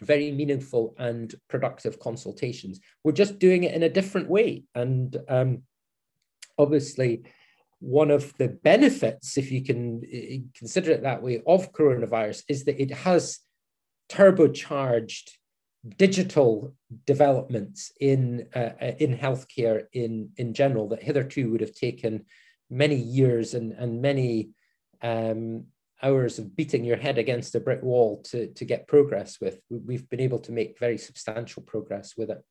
very 0.00 0.30
meaningful 0.30 0.94
and 0.98 1.34
productive 1.48 1.98
consultations. 1.98 2.78
We're 3.02 3.10
just 3.10 3.40
doing 3.40 3.64
it 3.64 3.74
in 3.74 3.82
a 3.82 3.88
different 3.88 4.28
way, 4.30 4.62
and 4.76 5.16
um, 5.28 5.62
obviously 6.56 7.24
one 7.80 8.10
of 8.10 8.36
the 8.38 8.48
benefits, 8.48 9.38
if 9.38 9.52
you 9.52 9.62
can 9.62 10.02
eh, 10.12 10.38
consider 10.56 10.90
it 10.90 11.02
that 11.02 11.22
way, 11.22 11.42
of 11.46 11.72
coronavirus 11.72 12.42
is 12.48 12.64
that 12.64 12.80
it 12.80 12.90
has 12.90 13.38
turbocharged 14.10 15.30
digital 15.96 16.74
developments 17.06 17.92
in 18.00 18.48
uh, 18.54 18.70
in 18.98 19.16
healthcare 19.16 19.84
in 19.92 20.30
in 20.36 20.52
general 20.52 20.88
that 20.88 21.02
hitherto 21.02 21.50
would 21.50 21.60
have 21.60 21.74
taken 21.74 22.24
many 22.68 22.96
years 22.96 23.54
and 23.54 23.72
and 23.72 24.02
many 24.02 24.50
um, 25.02 25.64
hours 26.02 26.38
of 26.38 26.56
beating 26.56 26.84
your 26.84 26.96
head 26.96 27.18
against 27.18 27.54
a 27.54 27.60
brick 27.60 27.82
wall 27.82 28.22
to 28.22 28.48
to 28.54 28.64
get 28.64 28.88
progress 28.88 29.40
with. 29.40 29.60
We've 29.70 30.08
been 30.08 30.20
able 30.20 30.40
to 30.40 30.52
make 30.52 30.78
very 30.78 30.98
substantial 30.98 31.62
progress 31.62 32.14
with 32.16 32.30
it. 32.30 32.42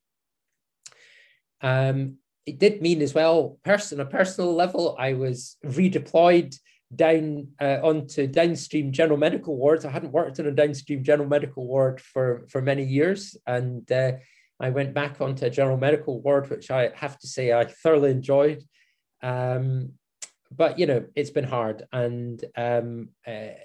Um, 1.61 2.17
it 2.47 2.59
did 2.59 2.81
mean 2.81 3.01
as 3.01 3.13
well, 3.13 3.59
person, 3.65 3.99
a 3.99 4.05
personal 4.05 4.55
level, 4.55 4.95
I 4.97 5.13
was 5.13 5.57
redeployed 5.65 6.57
down 6.95 7.49
uh, 7.59 7.79
onto 7.83 8.25
downstream 8.25 8.93
general 8.93 9.17
medical 9.17 9.57
wards. 9.57 9.83
I 9.83 9.91
hadn't 9.91 10.13
worked 10.13 10.39
in 10.39 10.47
a 10.47 10.51
downstream 10.51 11.03
general 11.03 11.27
medical 11.27 11.67
ward 11.67 11.99
for, 11.99 12.47
for 12.47 12.61
many 12.61 12.85
years. 12.85 13.35
And 13.45 13.91
uh, 13.91 14.13
I 14.61 14.69
went 14.69 14.93
back 14.93 15.19
onto 15.19 15.45
a 15.45 15.49
general 15.49 15.77
medical 15.77 16.21
ward, 16.21 16.49
which 16.49 16.71
I 16.71 16.91
have 16.95 17.19
to 17.19 17.27
say 17.27 17.51
I 17.51 17.65
thoroughly 17.65 18.11
enjoyed. 18.11 18.63
Um, 19.21 19.91
but, 20.49 20.79
you 20.79 20.85
know, 20.85 21.05
it's 21.15 21.31
been 21.31 21.43
hard. 21.43 21.85
And, 21.91 22.41
um, 22.55 23.09
uh, 23.27 23.57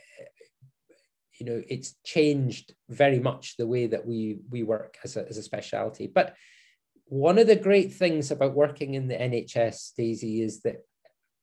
you 1.38 1.46
know, 1.46 1.62
it's 1.68 1.94
changed 2.04 2.74
very 2.88 3.20
much 3.20 3.56
the 3.56 3.66
way 3.68 3.86
that 3.86 4.04
we, 4.04 4.38
we 4.50 4.64
work 4.64 4.98
as 5.04 5.16
a, 5.16 5.28
as 5.28 5.38
a 5.38 5.42
specialty. 5.44 6.08
But 6.08 6.34
one 7.12 7.36
of 7.36 7.46
the 7.46 7.56
great 7.56 7.92
things 7.92 8.30
about 8.30 8.54
working 8.54 8.94
in 8.94 9.06
the 9.06 9.14
NHS, 9.14 9.92
Daisy, 9.98 10.40
is 10.40 10.62
that 10.62 10.76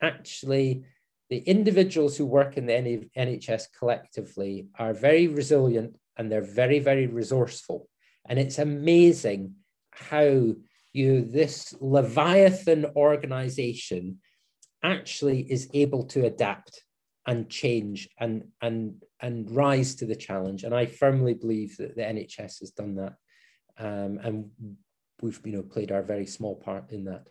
actually 0.02 0.84
the 1.30 1.38
individuals 1.38 2.18
who 2.18 2.26
work 2.26 2.58
in 2.58 2.66
the 2.66 3.08
NHS 3.16 3.66
collectively 3.78 4.66
are 4.80 4.96
very 4.96 5.28
resilient 5.28 5.96
and 6.18 6.32
they're 6.32 6.42
very, 6.42 6.80
very 6.80 7.06
resourceful. 7.06 7.88
And 8.28 8.40
it's 8.40 8.58
amazing 8.58 9.58
how 9.92 10.56
you 10.92 11.22
this 11.22 11.76
Leviathan 11.80 12.88
organization 12.96 14.22
actually 14.84 15.42
is 15.52 15.70
able 15.76 16.06
to 16.06 16.26
adapt 16.26 16.84
and 17.28 17.48
change 17.48 18.10
and 18.20 18.46
and 18.60 19.04
and 19.22 19.52
rise 19.52 19.94
to 19.98 20.08
the 20.08 20.16
challenge. 20.16 20.64
And 20.64 20.74
I 20.74 20.88
firmly 20.88 21.36
believe 21.36 21.78
that 21.78 21.96
the 21.96 22.02
NHS 22.02 22.62
has 22.62 22.72
done 22.72 22.96
that. 22.96 23.14
Um, 23.78 24.20
and 24.24 24.50
we've 25.22 25.40
you 25.46 25.54
know 25.54 25.64
played 25.64 25.92
our 25.92 26.02
very 26.02 26.26
small 26.26 26.56
part 26.56 26.92
in 26.92 27.06
that. 27.06 27.28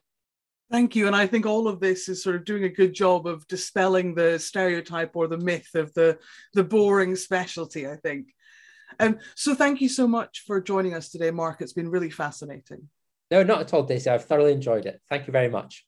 Thank 0.71 0.95
you. 0.95 1.07
And 1.07 1.17
I 1.17 1.27
think 1.27 1.47
all 1.47 1.67
of 1.67 1.81
this 1.81 2.09
is 2.11 2.23
sort 2.23 2.37
of 2.37 2.45
doing 2.45 2.65
a 2.65 2.69
good 2.69 2.93
job 2.93 3.27
of 3.27 3.47
dispelling 3.49 4.15
the 4.15 4.39
stereotype 4.39 5.17
or 5.17 5.27
the 5.27 5.39
myth 5.39 5.75
of 5.75 5.95
the, 5.95 6.19
the 6.53 6.63
boring 6.63 7.17
specialty, 7.17 7.89
I 7.89 7.97
think. 7.97 8.35
Um, 9.01 9.19
so 9.35 9.55
thank 9.55 9.81
you 9.81 9.89
so 9.89 10.07
much 10.07 10.45
for 10.47 10.61
joining 10.61 10.93
us 10.93 11.09
today, 11.09 11.31
Mark. 11.31 11.63
It's 11.63 11.73
been 11.73 11.89
really 11.89 12.11
fascinating. 12.11 12.89
No, 13.31 13.43
not 13.43 13.61
at 13.61 13.73
all, 13.73 13.83
Daisy. 13.83 14.11
I've 14.11 14.25
thoroughly 14.25 14.53
enjoyed 14.53 14.85
it. 14.85 15.01
Thank 15.09 15.27
you 15.27 15.33
very 15.33 15.49
much. 15.49 15.87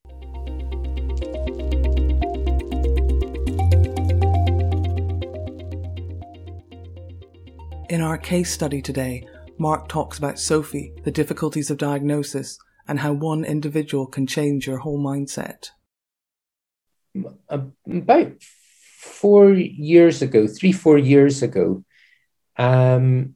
In 7.90 8.02
our 8.02 8.16
case 8.16 8.52
study 8.52 8.80
today, 8.80 9.26
Mark 9.60 9.88
talks 9.88 10.16
about 10.16 10.38
Sophie, 10.38 10.94
the 11.04 11.10
difficulties 11.10 11.70
of 11.70 11.76
diagnosis, 11.76 12.58
and 12.88 13.00
how 13.00 13.12
one 13.12 13.44
individual 13.44 14.06
can 14.06 14.26
change 14.26 14.66
your 14.66 14.78
whole 14.78 14.98
mindset. 14.98 15.68
About 17.50 18.32
four 18.98 19.52
years 19.52 20.22
ago, 20.22 20.46
three, 20.46 20.72
four 20.72 20.96
years 20.96 21.42
ago, 21.42 21.84
um, 22.56 23.34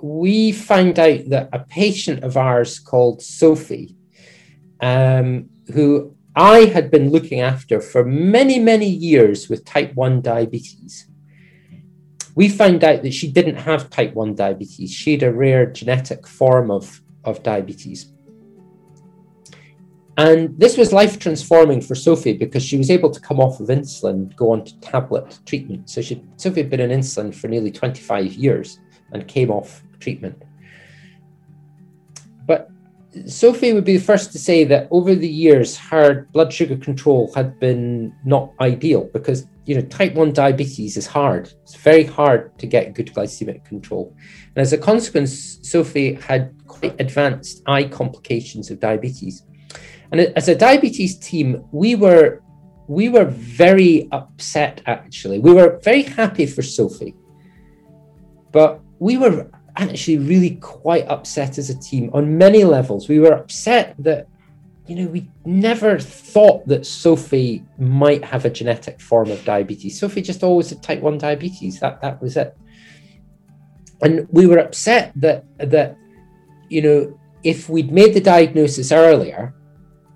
we 0.00 0.52
found 0.52 1.00
out 1.00 1.28
that 1.28 1.48
a 1.52 1.58
patient 1.58 2.22
of 2.22 2.36
ours 2.36 2.78
called 2.78 3.20
Sophie, 3.20 3.96
um, 4.80 5.50
who 5.72 6.14
I 6.36 6.66
had 6.66 6.92
been 6.92 7.10
looking 7.10 7.40
after 7.40 7.80
for 7.80 8.04
many, 8.04 8.60
many 8.60 8.88
years 8.88 9.48
with 9.48 9.64
type 9.64 9.92
1 9.94 10.20
diabetes, 10.20 11.08
we 12.34 12.48
found 12.48 12.82
out 12.82 13.02
that 13.02 13.14
she 13.14 13.30
didn't 13.30 13.56
have 13.56 13.90
type 13.90 14.14
1 14.14 14.34
diabetes. 14.34 14.92
She 14.92 15.12
had 15.12 15.22
a 15.22 15.32
rare 15.32 15.66
genetic 15.66 16.26
form 16.26 16.70
of, 16.70 17.00
of 17.24 17.42
diabetes. 17.42 18.12
And 20.16 20.56
this 20.58 20.76
was 20.76 20.92
life 20.92 21.18
transforming 21.18 21.80
for 21.80 21.94
Sophie 21.94 22.34
because 22.34 22.64
she 22.64 22.76
was 22.76 22.90
able 22.90 23.10
to 23.10 23.20
come 23.20 23.40
off 23.40 23.58
of 23.60 23.68
insulin, 23.68 24.34
go 24.36 24.52
on 24.52 24.64
to 24.64 24.80
tablet 24.80 25.40
treatment. 25.44 25.90
So 25.90 26.02
she, 26.02 26.22
Sophie 26.36 26.62
had 26.62 26.70
been 26.70 26.80
on 26.80 26.88
insulin 26.88 27.34
for 27.34 27.48
nearly 27.48 27.72
25 27.72 28.32
years 28.34 28.78
and 29.12 29.26
came 29.26 29.50
off 29.50 29.82
treatment. 29.98 30.40
But 32.46 32.70
Sophie 33.26 33.72
would 33.72 33.84
be 33.84 33.96
the 33.96 34.04
first 34.04 34.30
to 34.32 34.38
say 34.38 34.64
that 34.64 34.86
over 34.92 35.14
the 35.16 35.28
years, 35.28 35.76
her 35.76 36.28
blood 36.32 36.52
sugar 36.52 36.76
control 36.76 37.32
had 37.34 37.58
been 37.58 38.14
not 38.24 38.52
ideal 38.60 39.10
because 39.12 39.46
you 39.66 39.74
know 39.74 39.82
type 39.82 40.14
1 40.14 40.32
diabetes 40.32 40.96
is 40.96 41.06
hard. 41.06 41.52
It's 41.62 41.76
very 41.76 42.04
hard 42.04 42.58
to 42.58 42.66
get 42.66 42.94
good 42.94 43.12
glycemic 43.14 43.64
control. 43.64 44.14
And 44.54 44.62
as 44.62 44.72
a 44.72 44.78
consequence, 44.78 45.58
Sophie 45.62 46.14
had 46.14 46.54
quite 46.66 47.00
advanced 47.00 47.62
eye 47.66 47.84
complications 47.84 48.70
of 48.70 48.80
diabetes. 48.80 49.44
And 50.12 50.20
as 50.20 50.48
a 50.48 50.54
diabetes 50.54 51.18
team, 51.18 51.64
we 51.72 51.94
were 51.94 52.42
we 52.86 53.08
were 53.08 53.24
very 53.24 54.08
upset 54.12 54.82
actually. 54.86 55.38
We 55.38 55.52
were 55.52 55.80
very 55.82 56.02
happy 56.02 56.46
for 56.46 56.62
Sophie. 56.62 57.14
But 58.52 58.80
we 58.98 59.16
were 59.16 59.50
actually 59.76 60.18
really 60.18 60.56
quite 60.56 61.06
upset 61.08 61.58
as 61.58 61.70
a 61.70 61.78
team 61.78 62.10
on 62.12 62.38
many 62.38 62.64
levels. 62.64 63.08
We 63.08 63.18
were 63.18 63.32
upset 63.32 63.94
that, 63.98 64.28
you 64.86 64.96
know, 64.96 65.06
we 65.06 65.30
never 65.46 65.98
thought 65.98 66.66
that 66.68 66.84
Sophie 66.84 67.64
might 67.78 68.22
have 68.22 68.44
a 68.44 68.50
genetic 68.50 69.00
form 69.00 69.30
of 69.30 69.44
diabetes. 69.44 69.98
Sophie 69.98 70.20
just 70.20 70.42
always 70.42 70.70
had 70.70 70.82
type 70.82 71.00
1 71.00 71.18
diabetes. 71.18 71.80
That 71.80 72.02
that 72.02 72.20
was 72.20 72.36
it. 72.36 72.56
And 74.02 74.28
we 74.30 74.46
were 74.46 74.58
upset 74.58 75.12
that 75.16 75.44
that, 75.58 75.96
you 76.68 76.82
know, 76.82 77.18
if 77.42 77.70
we'd 77.70 77.92
made 77.92 78.12
the 78.12 78.20
diagnosis 78.20 78.92
earlier, 78.92 79.54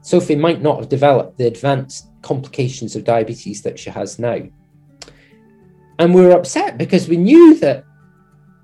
Sophie 0.02 0.37
might 0.37 0.61
not 0.61 0.78
have 0.78 0.88
developed 0.90 1.38
the 1.38 1.46
advanced 1.46 2.09
complications 2.22 2.94
of 2.94 3.04
diabetes 3.04 3.62
that 3.62 3.78
she 3.78 3.88
has 3.88 4.18
now. 4.18 4.40
And 5.98 6.14
we 6.14 6.22
were 6.22 6.33
upset 6.33 6.76
because 6.76 7.09
we 7.09 7.16
knew 7.16 7.59
that 7.59 7.85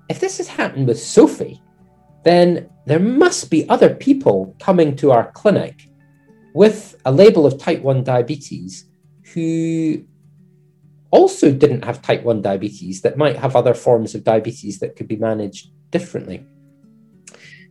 if 0.07 0.19
this 0.19 0.37
has 0.37 0.47
happened 0.47 0.87
with 0.87 1.01
Sophie, 1.01 1.61
then 2.23 2.69
there 2.85 2.99
must 2.99 3.49
be 3.49 3.67
other 3.69 3.93
people 3.93 4.55
coming 4.59 4.95
to 4.97 5.11
our 5.11 5.31
clinic 5.31 5.89
with 6.55 6.95
a 7.03 7.11
label 7.11 7.45
of 7.45 7.59
type 7.59 7.81
1 7.81 8.05
diabetes 8.05 8.85
who 9.33 10.01
also 11.11 11.51
didn't 11.51 11.83
have 11.83 12.01
type 12.01 12.23
1 12.23 12.41
diabetes 12.41 13.01
that 13.01 13.17
might 13.17 13.35
have 13.35 13.57
other 13.57 13.73
forms 13.73 14.15
of 14.15 14.23
diabetes 14.23 14.79
that 14.79 14.95
could 14.95 15.07
be 15.07 15.17
managed 15.17 15.71
differently. 15.91 16.45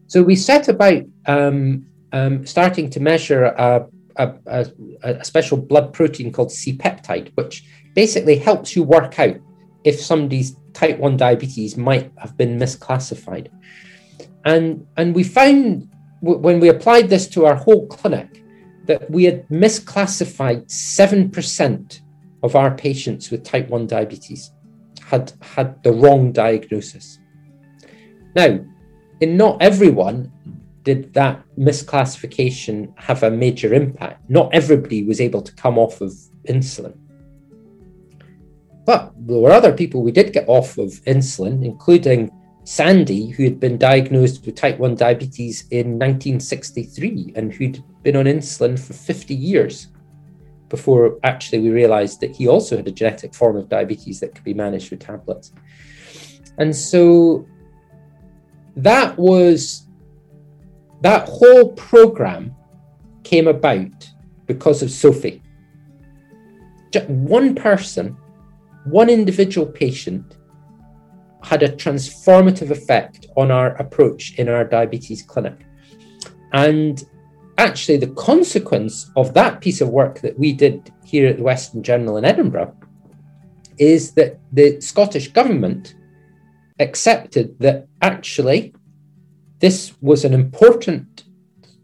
So 0.06 0.22
we 0.22 0.36
set 0.36 0.68
about 0.68 1.02
um, 1.24 1.86
um, 2.12 2.44
starting 2.46 2.90
to 2.90 3.00
measure 3.00 3.44
a, 3.44 3.86
a, 4.16 4.34
a, 4.46 4.66
a 5.02 5.24
special 5.24 5.56
blood 5.56 5.94
protein 5.94 6.30
called 6.30 6.52
C 6.52 6.76
peptide, 6.76 7.32
which 7.36 7.64
basically 7.94 8.36
helps 8.36 8.76
you 8.76 8.82
work 8.82 9.18
out 9.18 9.36
if 9.84 9.98
somebody's 9.98 10.56
type 10.74 10.98
1 10.98 11.16
diabetes 11.16 11.78
might 11.78 12.12
have 12.18 12.36
been 12.36 12.58
misclassified. 12.58 13.48
And, 14.44 14.86
and 14.98 15.14
we 15.14 15.24
found 15.24 15.88
when 16.20 16.60
we 16.60 16.68
applied 16.68 17.08
this 17.08 17.26
to 17.28 17.46
our 17.46 17.54
whole 17.54 17.86
clinic 17.86 18.43
that 18.86 19.10
we 19.10 19.24
had 19.24 19.48
misclassified 19.48 20.66
7% 20.66 22.00
of 22.42 22.56
our 22.56 22.74
patients 22.74 23.30
with 23.30 23.42
type 23.42 23.68
1 23.68 23.86
diabetes 23.86 24.50
had 25.04 25.32
had 25.40 25.82
the 25.82 25.92
wrong 25.92 26.32
diagnosis. 26.32 27.18
Now, 28.34 28.60
in 29.20 29.36
not 29.36 29.62
everyone 29.62 30.32
did 30.82 31.14
that 31.14 31.42
misclassification 31.58 32.92
have 32.98 33.22
a 33.22 33.30
major 33.30 33.72
impact. 33.72 34.28
Not 34.28 34.54
everybody 34.54 35.02
was 35.02 35.20
able 35.20 35.40
to 35.40 35.54
come 35.54 35.78
off 35.78 36.00
of 36.00 36.12
insulin. 36.46 36.96
But 38.84 39.12
there 39.16 39.38
were 39.38 39.52
other 39.52 39.72
people 39.72 40.02
we 40.02 40.12
did 40.12 40.34
get 40.34 40.46
off 40.46 40.76
of 40.76 40.90
insulin, 41.06 41.64
including 41.64 42.30
Sandy, 42.64 43.28
who 43.28 43.44
had 43.44 43.60
been 43.60 43.76
diagnosed 43.76 44.44
with 44.44 44.54
type 44.54 44.78
1 44.78 44.94
diabetes 44.94 45.68
in 45.70 45.98
1963 45.98 47.34
and 47.36 47.52
who'd 47.52 47.82
been 48.02 48.16
on 48.16 48.24
insulin 48.24 48.78
for 48.78 48.94
50 48.94 49.34
years 49.34 49.88
before 50.70 51.18
actually 51.22 51.60
we 51.60 51.70
realized 51.70 52.20
that 52.20 52.34
he 52.34 52.48
also 52.48 52.76
had 52.76 52.88
a 52.88 52.90
genetic 52.90 53.34
form 53.34 53.56
of 53.56 53.68
diabetes 53.68 54.18
that 54.20 54.34
could 54.34 54.44
be 54.44 54.54
managed 54.54 54.90
with 54.90 55.00
tablets. 55.00 55.52
And 56.58 56.74
so 56.74 57.46
that 58.76 59.16
was 59.18 59.86
that 61.02 61.28
whole 61.28 61.72
program 61.72 62.54
came 63.24 63.46
about 63.46 64.10
because 64.46 64.82
of 64.82 64.90
Sophie. 64.90 65.42
One 67.08 67.54
person 67.54 68.16
one 68.84 69.08
individual 69.08 69.66
patient 69.66 70.36
had 71.44 71.62
a 71.62 71.68
transformative 71.68 72.70
effect 72.70 73.26
on 73.36 73.50
our 73.50 73.76
approach 73.76 74.34
in 74.38 74.48
our 74.48 74.64
diabetes 74.64 75.22
clinic. 75.22 75.66
And 76.52 77.04
actually, 77.58 77.98
the 77.98 78.14
consequence 78.14 79.10
of 79.16 79.34
that 79.34 79.60
piece 79.60 79.80
of 79.80 79.90
work 79.90 80.20
that 80.20 80.38
we 80.38 80.52
did 80.52 80.92
here 81.04 81.28
at 81.28 81.36
the 81.36 81.42
Western 81.42 81.82
General 81.82 82.16
in 82.16 82.24
Edinburgh 82.24 82.74
is 83.78 84.12
that 84.12 84.38
the 84.52 84.80
Scottish 84.80 85.28
government 85.28 85.94
accepted 86.78 87.56
that 87.60 87.86
actually 88.02 88.74
this 89.60 89.94
was 90.00 90.24
an 90.24 90.34
important 90.34 91.24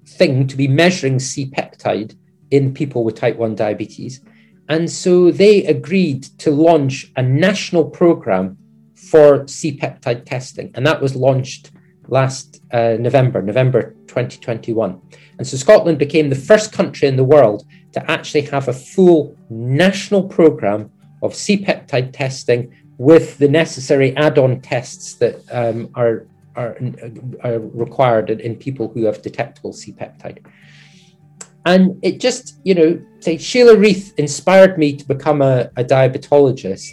thing 0.06 0.46
to 0.46 0.56
be 0.56 0.68
measuring 0.68 1.18
C 1.18 1.50
peptide 1.50 2.16
in 2.50 2.74
people 2.74 3.04
with 3.04 3.14
type 3.14 3.36
1 3.36 3.54
diabetes 3.54 4.20
and 4.68 4.90
so 4.90 5.30
they 5.30 5.64
agreed 5.64 6.22
to 6.38 6.50
launch 6.50 7.12
a 7.16 7.22
national 7.22 7.84
program 7.84 8.56
for 9.08 9.46
C 9.48 9.76
peptide 9.76 10.24
testing. 10.24 10.70
And 10.74 10.86
that 10.86 11.00
was 11.00 11.16
launched 11.16 11.72
last 12.08 12.60
uh, 12.72 12.96
November, 12.98 13.40
November 13.40 13.94
2021. 14.06 15.00
And 15.38 15.46
so 15.46 15.56
Scotland 15.56 15.98
became 15.98 16.28
the 16.28 16.36
first 16.36 16.72
country 16.72 17.08
in 17.08 17.16
the 17.16 17.24
world 17.24 17.64
to 17.92 18.10
actually 18.10 18.42
have 18.42 18.68
a 18.68 18.72
full 18.72 19.36
national 19.48 20.24
program 20.24 20.90
of 21.22 21.34
C 21.34 21.64
peptide 21.64 22.12
testing 22.12 22.74
with 22.98 23.38
the 23.38 23.48
necessary 23.48 24.14
add 24.16 24.38
on 24.38 24.60
tests 24.60 25.14
that 25.14 25.36
um, 25.50 25.88
are, 25.94 26.26
are, 26.56 26.76
are, 27.42 27.58
required 27.58 28.30
in 28.30 28.54
people 28.56 28.88
who 28.88 29.04
have 29.04 29.22
detectable 29.22 29.72
C 29.72 29.92
peptide. 29.92 30.44
And 31.66 31.98
it 32.02 32.20
just, 32.20 32.60
you 32.64 32.74
know, 32.74 33.00
say 33.20 33.38
Sheila 33.38 33.76
Reith 33.76 34.14
inspired 34.18 34.78
me 34.78 34.96
to 34.96 35.06
become 35.06 35.42
a, 35.42 35.70
a 35.76 35.84
diabetologist, 35.84 36.90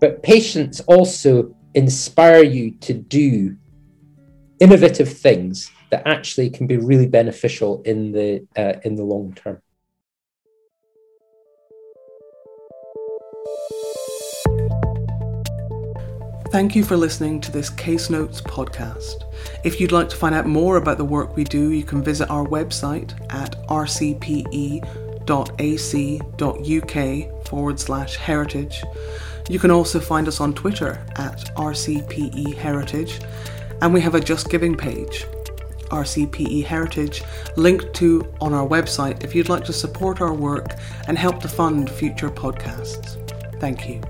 but 0.00 0.22
patients 0.22 0.80
also 0.80 1.54
inspire 1.74 2.42
you 2.42 2.72
to 2.72 2.94
do 2.94 3.56
innovative 4.60 5.12
things 5.12 5.70
that 5.90 6.06
actually 6.06 6.50
can 6.50 6.66
be 6.66 6.76
really 6.76 7.06
beneficial 7.06 7.82
in 7.82 8.12
the 8.12 8.46
uh, 8.56 8.74
in 8.84 8.96
the 8.96 9.02
long 9.02 9.32
term. 9.34 9.60
Thank 16.50 16.74
you 16.74 16.82
for 16.82 16.96
listening 16.96 17.42
to 17.42 17.52
this 17.52 17.68
Case 17.68 18.08
Notes 18.08 18.40
podcast. 18.40 19.24
If 19.64 19.80
you'd 19.80 19.92
like 19.92 20.08
to 20.08 20.16
find 20.16 20.34
out 20.34 20.46
more 20.46 20.78
about 20.78 20.96
the 20.96 21.04
work 21.04 21.36
we 21.36 21.44
do, 21.44 21.72
you 21.72 21.84
can 21.84 22.02
visit 22.02 22.30
our 22.30 22.46
website 22.46 23.12
at 23.30 23.54
rcpe.ac.uk 23.68 24.88
forward 27.46 27.78
slash 27.78 28.16
heritage. 28.16 28.82
You 29.48 29.58
can 29.58 29.70
also 29.70 29.98
find 29.98 30.28
us 30.28 30.40
on 30.40 30.52
Twitter 30.52 31.04
at 31.16 31.54
RCPE 31.56 32.54
Heritage, 32.54 33.20
and 33.80 33.94
we 33.94 34.00
have 34.00 34.14
a 34.14 34.20
Just 34.20 34.50
Giving 34.50 34.76
page, 34.76 35.24
RCPE 35.90 36.64
Heritage, 36.64 37.22
linked 37.56 37.94
to 37.94 38.30
on 38.40 38.52
our 38.52 38.66
website 38.68 39.24
if 39.24 39.34
you'd 39.34 39.48
like 39.48 39.64
to 39.64 39.72
support 39.72 40.20
our 40.20 40.34
work 40.34 40.74
and 41.06 41.16
help 41.16 41.40
to 41.40 41.48
fund 41.48 41.88
future 41.90 42.30
podcasts. 42.30 43.16
Thank 43.58 43.88
you. 43.88 44.02